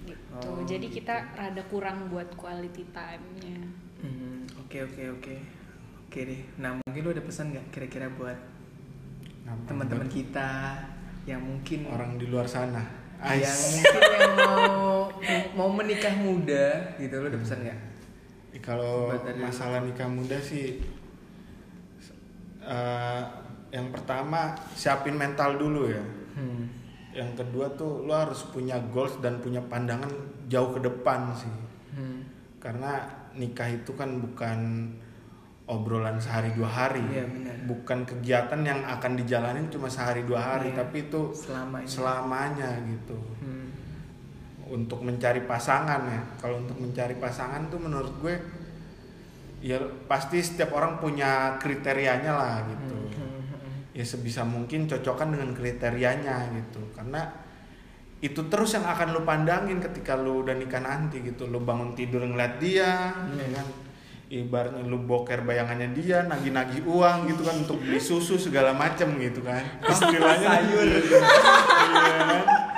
Gitu. 0.09 0.41
Oh, 0.41 0.65
jadi 0.65 0.89
gitu. 0.89 1.05
kita 1.05 1.37
rada 1.37 1.61
kurang 1.69 2.09
buat 2.09 2.33
quality 2.33 2.89
time-nya. 2.89 3.61
Hmm, 4.01 4.49
Oke 4.65 4.81
oke 4.81 5.03
oke. 5.21 5.35
Oke 6.09 6.19
deh. 6.25 6.41
Nah 6.57 6.73
mungkin 6.81 7.01
lu 7.05 7.13
ada 7.13 7.21
pesan 7.21 7.53
nggak 7.53 7.69
kira-kira 7.69 8.09
buat 8.17 8.37
Nah, 9.49 9.57
teman-teman 9.65 10.05
kita 10.05 10.77
yang 11.25 11.41
mungkin 11.41 11.89
orang 11.89 12.21
di 12.21 12.29
luar 12.29 12.45
sana. 12.45 12.85
Yang 13.17 13.81
mungkin 13.81 14.01
yang 14.13 14.35
mau 14.37 15.09
mau 15.57 15.69
menikah 15.73 16.13
muda 16.21 16.93
gitu. 17.01 17.17
Lu 17.17 17.33
ada 17.33 17.39
pesan 17.41 17.65
nggak? 17.65 17.79
Eh, 18.49 18.57
kalau 18.59 19.09
masalah 19.37 19.79
nikah 19.79 20.07
muda 20.07 20.35
sih 20.35 20.81
eh, 22.59 23.21
yang 23.69 23.87
pertama 23.89 24.51
siapin 24.73 25.15
mental 25.15 25.55
dulu 25.55 25.85
ya 25.87 26.01
Hmm. 26.31 26.65
yang 27.11 27.35
kedua 27.35 27.67
tuh 27.71 28.01
lo 28.01 28.15
harus 28.15 28.47
punya 28.47 28.79
goals 28.87 29.17
dan 29.19 29.37
punya 29.37 29.59
pandangan 29.61 30.07
jauh 30.47 30.71
ke 30.71 30.79
depan 30.79 31.29
sih 31.33 31.51
Hmm. 31.91 32.23
karena 32.57 33.01
nikah 33.31 33.67
itu 33.67 33.91
kan 33.93 34.17
bukan 34.19 34.89
obrolan 35.65 36.17
sehari 36.17 36.49
dua 36.51 36.65
hari 36.65 37.01
Iya, 37.03 37.25
benar. 37.27 37.55
bukan 37.65 37.99
kegiatan 38.03 38.61
yang 38.63 38.81
akan 38.83 39.13
dijalanin 39.15 39.69
cuma 39.69 39.85
sehari 39.85 40.23
dua 40.23 40.39
hari 40.39 40.71
Iya. 40.71 40.77
tapi 40.79 40.97
itu 41.03 41.21
Selamanya. 41.31 41.85
selamanya 41.85 42.69
gitu 42.87 43.17
Hmm. 43.39 43.68
Untuk 44.69 45.01
mencari 45.01 45.43
pasangan 45.43 46.01
ya. 46.05 46.21
Kalau 46.37 46.61
untuk 46.61 46.77
mencari 46.77 47.17
pasangan 47.17 47.67
tuh 47.67 47.81
menurut 47.81 48.13
gue 48.21 48.35
ya 49.59 49.75
pasti 50.07 50.39
setiap 50.39 50.71
orang 50.77 51.01
punya 51.01 51.59
kriterianya 51.59 52.31
lah 52.31 52.55
gitu. 52.69 52.95
Hmm, 52.95 53.11
hmm, 53.11 53.41
hmm. 53.51 53.73
ya 53.97 54.05
sebisa 54.05 54.45
mungkin 54.45 54.87
cocokkan 54.87 55.33
dengan 55.33 55.51
kriterianya 55.51 56.53
gitu. 56.55 56.81
Karena 56.95 57.27
itu 58.19 58.41
terus 58.51 58.75
yang 58.75 58.83
akan 58.83 59.15
lu 59.15 59.21
pandangin 59.23 59.79
ketika 59.79 60.15
lu 60.15 60.45
udah 60.45 60.55
nikah 60.55 60.83
nanti 60.83 61.25
gitu. 61.25 61.49
Lu 61.49 61.59
bangun 61.65 61.97
tidur 61.97 62.23
ngeliat 62.23 62.61
dia 62.61 63.11
ya 63.13 63.47
kan? 63.57 63.67
Ibaratnya 64.29 64.85
lu 64.85 65.01
boker 65.09 65.41
bayangannya 65.41 65.89
dia 65.97 66.21
nagih-nagih 66.29 66.85
uang 66.85 67.33
gitu 67.33 67.41
kan 67.41 67.65
untuk 67.65 67.81
beli 67.81 67.97
susu 67.97 68.37
segala 68.37 68.77
macem 68.77 69.17
gitu 69.17 69.41
kan. 69.41 69.65
Istilahnya 69.89 70.47
sayur. 70.61 70.87
kan 72.29 72.69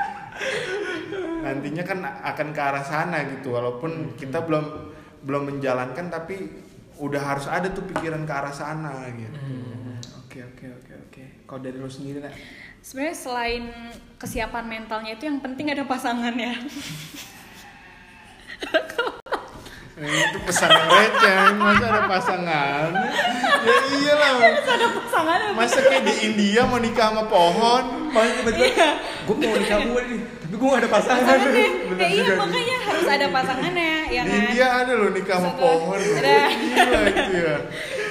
nantinya 1.52 1.84
kan 1.84 2.00
akan 2.04 2.48
ke 2.56 2.62
arah 2.64 2.82
sana 2.82 3.28
gitu 3.28 3.52
walaupun 3.52 4.16
kita 4.16 4.40
belum 4.48 4.66
belum 5.22 5.44
menjalankan 5.52 6.08
tapi 6.08 6.48
udah 6.98 7.22
harus 7.22 7.46
ada 7.52 7.68
tuh 7.68 7.84
pikiran 7.92 8.24
ke 8.24 8.34
arah 8.34 8.56
sana 8.56 9.06
gitu 9.20 9.36
Hmm. 9.36 10.00
Oke 10.24 10.48
oke 10.48 10.64
oke 10.64 10.94
oke. 11.12 11.24
Kalau 11.44 11.60
dari 11.60 11.76
lu 11.76 11.92
sendiri 11.92 12.24
nak? 12.24 12.32
sebenarnya 12.82 13.14
selain 13.14 13.64
kesiapan 14.18 14.66
mentalnya 14.66 15.14
itu 15.14 15.30
yang 15.30 15.38
penting 15.38 15.70
ada 15.70 15.86
pasangannya 15.86 16.56
Nah, 19.92 20.10
itu 20.10 20.38
pesan 20.50 20.72
receh, 20.72 21.38
masa 21.62 21.86
ada 21.86 22.02
pasangan? 22.10 22.90
Ya 23.62 23.76
iyalah. 24.02 24.34
ada 24.66 24.88
pasangannya 24.98 25.50
Masa 25.54 25.78
kayak 25.78 26.04
di 26.10 26.14
India 26.26 26.66
mau 26.66 26.82
nikah 26.82 27.14
sama 27.14 27.30
pohon? 27.30 28.10
Paling 28.10 28.34
tiba-tiba 28.42 28.98
gue 28.98 29.36
mau 29.38 29.58
nikah 29.62 29.80
gue 29.86 30.02
nih, 30.10 30.20
tapi 30.52 30.60
gue 30.60 30.68
gak 30.68 30.82
ada 30.84 30.92
pasangan. 30.92 31.24
pasangannya 31.24 31.68
Bener 31.88 31.96
ya 31.98 32.08
iya 32.10 32.22
juga 32.22 32.36
makanya 32.38 32.76
harus 32.84 33.08
ada 33.08 33.28
pasangannya 33.30 33.92
ya 34.06 34.22
kan 34.22 34.36
India 34.44 34.68
ada 34.76 34.92
loh 34.94 35.10
nikah 35.10 35.38
sama 35.40 35.52
pohon. 35.56 35.96
ada. 35.96 36.40
Gila 36.52 37.00
itu 37.08 37.34
ya. 37.34 37.56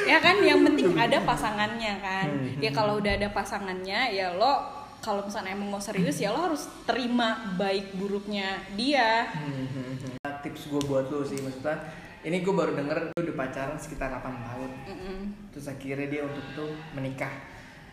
ya 0.07 0.19
kan 0.19 0.37
yang 0.41 0.61
penting 0.65 0.89
ada 0.95 1.19
pasangannya 1.21 1.93
kan 1.99 2.27
Hmm, 2.31 2.57
ya 2.59 2.71
kalau 2.71 2.97
udah 2.97 3.13
ada 3.13 3.29
pasangannya 3.29 4.01
ya 4.11 4.33
lo 4.33 4.55
kalau 4.99 5.21
misalnya 5.23 5.53
emang 5.53 5.69
mau 5.69 5.81
serius 5.81 6.17
ya 6.17 6.31
lo 6.31 6.41
harus 6.43 6.65
terima 6.85 7.29
baik 7.55 7.93
buruknya 7.93 8.65
dia 8.73 9.29
Nah, 10.17 10.33
tips 10.41 10.67
gue 10.67 10.81
buat 10.83 11.09
lu 11.09 11.21
sih 11.23 11.37
maksudnya 11.39 11.77
ini 12.21 12.41
gue 12.41 12.53
baru 12.53 12.73
denger 12.73 13.11
lu 13.11 13.21
udah 13.23 13.37
pacaran 13.39 13.77
sekitar 13.77 14.09
8 14.11 14.21
tahun 14.23 14.71
Mm-mm. 14.87 15.19
terus 15.51 15.67
akhirnya 15.67 16.07
dia 16.07 16.23
untuk 16.23 16.45
tuh 16.55 16.73
menikah 16.93 17.33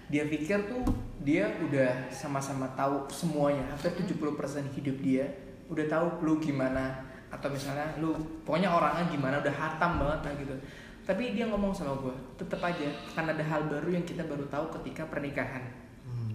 dia 0.07 0.23
pikir 0.27 0.71
tuh 0.71 0.83
dia 1.19 1.51
udah 1.59 2.07
sama-sama 2.07 2.63
tahu 2.79 3.03
semuanya 3.11 3.67
hampir 3.67 3.91
70% 4.07 4.71
hidup 4.79 4.97
dia 5.03 5.27
udah 5.67 5.85
tahu 5.91 6.23
lu 6.23 6.33
gimana 6.39 7.03
atau 7.27 7.51
misalnya 7.51 7.91
lu 7.99 8.15
pokoknya 8.47 8.71
orangnya 8.71 9.03
gimana 9.11 9.43
udah 9.43 9.51
hatam 9.51 9.99
banget 9.99 10.19
lah 10.23 10.33
gitu. 10.39 10.55
Tapi 11.03 11.35
dia 11.35 11.47
ngomong 11.47 11.71
sama 11.71 11.95
gue 11.99 12.15
tetap 12.39 12.59
aja 12.63 12.87
akan 13.15 13.35
ada 13.35 13.43
hal 13.43 13.67
baru 13.67 13.87
yang 13.91 14.03
kita 14.07 14.23
baru 14.23 14.47
tahu 14.47 14.71
ketika 14.79 15.07
pernikahan. 15.07 15.63
Hmm. 16.07 16.31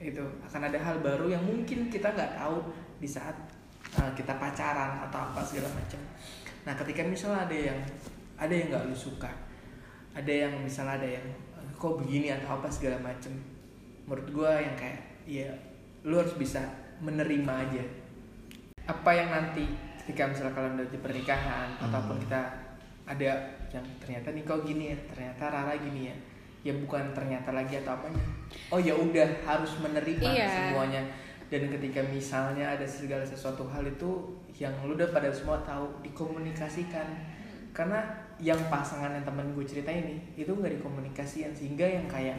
itu 0.00 0.20
akan 0.44 0.68
ada 0.68 0.76
hal 0.80 1.00
baru 1.04 1.28
yang 1.32 1.44
mungkin 1.44 1.88
kita 1.92 2.12
nggak 2.12 2.40
tahu 2.40 2.72
di 3.00 3.08
saat 3.08 3.36
uh, 4.00 4.12
kita 4.16 4.36
pacaran 4.36 5.04
atau 5.08 5.20
apa 5.28 5.40
segala 5.44 5.68
macam. 5.76 6.00
Nah 6.64 6.72
ketika 6.72 7.04
misalnya 7.04 7.44
ada 7.44 7.56
yang 7.56 7.78
ada 8.40 8.52
yang 8.52 8.66
nggak 8.72 8.84
lu 8.88 8.96
suka 8.96 9.28
ada 10.14 10.30
yang 10.30 10.54
misalnya 10.62 10.94
ada 11.02 11.08
yang 11.20 11.26
"Eh, 11.26 11.53
kok 11.74 11.94
begini 12.00 12.30
atau 12.30 12.56
apa 12.56 12.68
segala 12.68 12.96
macam 12.98 13.32
menurut 14.04 14.28
gua 14.30 14.60
yang 14.60 14.76
kayak 14.76 15.00
ya 15.24 15.48
lu 16.04 16.20
harus 16.20 16.36
bisa 16.36 16.60
menerima 17.00 17.48
aja. 17.48 17.84
Apa 18.84 19.10
yang 19.10 19.32
nanti 19.32 19.64
ketika 20.04 20.28
misalnya 20.28 20.52
kalian 20.52 20.74
udah 20.76 20.88
di 20.92 20.98
pernikahan 21.00 21.68
Hmm. 21.80 21.88
ataupun 21.88 22.20
kita 22.20 22.40
ada 23.04 23.30
yang 23.72 23.84
ternyata 24.00 24.32
nih 24.32 24.44
kau 24.44 24.60
gini 24.60 24.92
ya 24.92 24.96
ternyata 25.08 25.48
Rara 25.48 25.74
gini 25.76 26.08
ya 26.12 26.16
ya 26.64 26.72
bukan 26.80 27.12
ternyata 27.12 27.52
lagi 27.52 27.76
atau 27.80 27.96
apanya. 27.96 28.24
Oh 28.72 28.80
ya 28.80 28.96
udah 28.96 29.28
harus 29.44 29.72
menerima 29.80 30.24
Iya. 30.24 30.48
semuanya. 30.48 31.02
Dan 31.52 31.68
ketika 31.68 32.00
misalnya 32.08 32.72
ada 32.72 32.88
segala 32.88 33.20
sesuatu 33.20 33.68
hal 33.68 33.84
itu 33.84 34.32
yang 34.56 34.72
lu 34.84 34.96
udah 34.96 35.12
pada 35.12 35.28
semua 35.28 35.60
tahu 35.60 35.84
dikomunikasikan. 36.00 37.04
Karena 37.76 38.00
yang 38.42 38.58
pasangan 38.66 39.14
yang 39.14 39.26
temen 39.26 39.54
gue 39.54 39.66
cerita 39.66 39.90
ini 39.94 40.18
itu 40.34 40.50
nggak 40.50 40.80
dikomunikasikan 40.80 41.54
sehingga 41.54 41.86
yang 41.86 42.06
kayak 42.10 42.38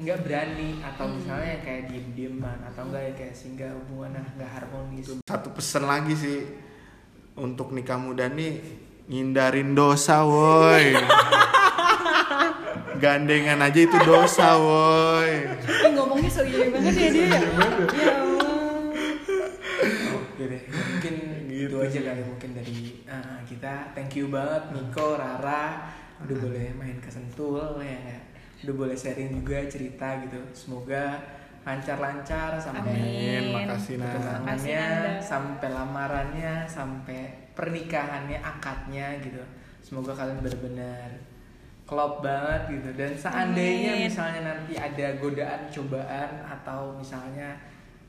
nggak 0.00 0.18
berani 0.24 0.80
atau 0.80 1.04
hmm. 1.04 1.14
misalnya 1.20 1.48
yang 1.58 1.62
kayak 1.66 1.82
diem 1.92 2.08
dieman 2.16 2.58
atau 2.72 2.82
enggak 2.88 3.02
ya, 3.04 3.12
kayak 3.20 3.34
sehingga 3.36 3.68
hubungan 3.74 4.16
ah, 4.16 4.26
nggak 4.38 4.50
harmonis. 4.50 5.06
Satu 5.28 5.48
pesan 5.52 5.84
lagi 5.84 6.14
sih 6.16 6.38
untuk 7.36 7.76
nikah 7.76 8.00
muda 8.00 8.32
nih 8.32 8.60
ngindarin 9.10 9.76
dosa 9.76 10.24
woi. 10.24 10.94
Gandengan 13.02 13.64
aja 13.64 13.80
itu 13.80 13.98
dosa 14.06 14.56
woi. 14.56 15.32
Eh, 15.68 15.90
ngomongnya 15.92 16.30
serius 16.32 16.72
banget 16.72 16.94
ya 16.96 17.08
dia 17.12 17.26
ya? 17.26 17.40
ya 17.92 18.14
Oke 20.16 20.42
deh, 20.48 20.62
mungkin 20.72 21.14
gitu, 21.48 21.76
gitu 21.76 21.84
aja 21.84 21.98
kali 22.12 22.22
mungkin 22.24 22.50
dari 22.56 22.89
kita 23.60 23.92
thank 23.92 24.16
you 24.16 24.32
banget 24.32 24.72
Niko 24.72 25.20
Rara 25.20 25.84
udah 26.24 26.36
boleh 26.40 26.72
main 26.80 26.96
ke 26.96 27.12
Sentul 27.12 27.76
ya 27.84 28.16
udah 28.64 28.72
boleh 28.72 28.96
sharing 28.96 29.36
juga 29.36 29.60
cerita 29.68 30.16
gitu 30.24 30.40
semoga 30.56 31.20
lancar-lancar 31.60 32.56
sampai 32.56 32.88
Amin. 32.88 33.52
Makasih 33.52 34.00
nah. 34.00 34.08
Makasih, 34.08 34.16
tunangannya 34.16 34.84
sampai 35.20 35.68
lamarannya 35.68 36.64
sampai 36.64 37.52
pernikahannya 37.52 38.40
akadnya 38.40 39.20
gitu 39.20 39.44
semoga 39.84 40.16
kalian 40.16 40.40
benar-benar 40.40 41.20
klop 41.84 42.24
banget 42.24 42.80
gitu 42.80 42.96
dan 42.96 43.12
seandainya 43.12 43.92
Amin. 43.92 44.08
misalnya 44.08 44.40
nanti 44.56 44.72
ada 44.80 45.20
godaan 45.20 45.68
cobaan 45.68 46.30
atau 46.48 46.96
misalnya 46.96 47.60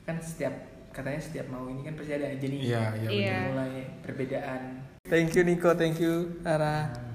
kan 0.08 0.16
setiap 0.16 0.52
katanya 0.96 1.20
setiap 1.20 1.44
mau 1.52 1.68
ini 1.68 1.84
kan 1.84 1.92
pasti 1.92 2.16
ada 2.16 2.24
aja 2.32 2.46
nih 2.48 2.60
iya 2.64 2.82
Iya. 2.96 3.08
benar. 3.12 3.42
mulai 3.52 3.72
perbedaan 4.00 4.81
thank 5.08 5.34
you 5.34 5.44
Nico, 5.44 5.74
thank 5.74 6.00
you 6.00 6.40
Ara 6.44 7.11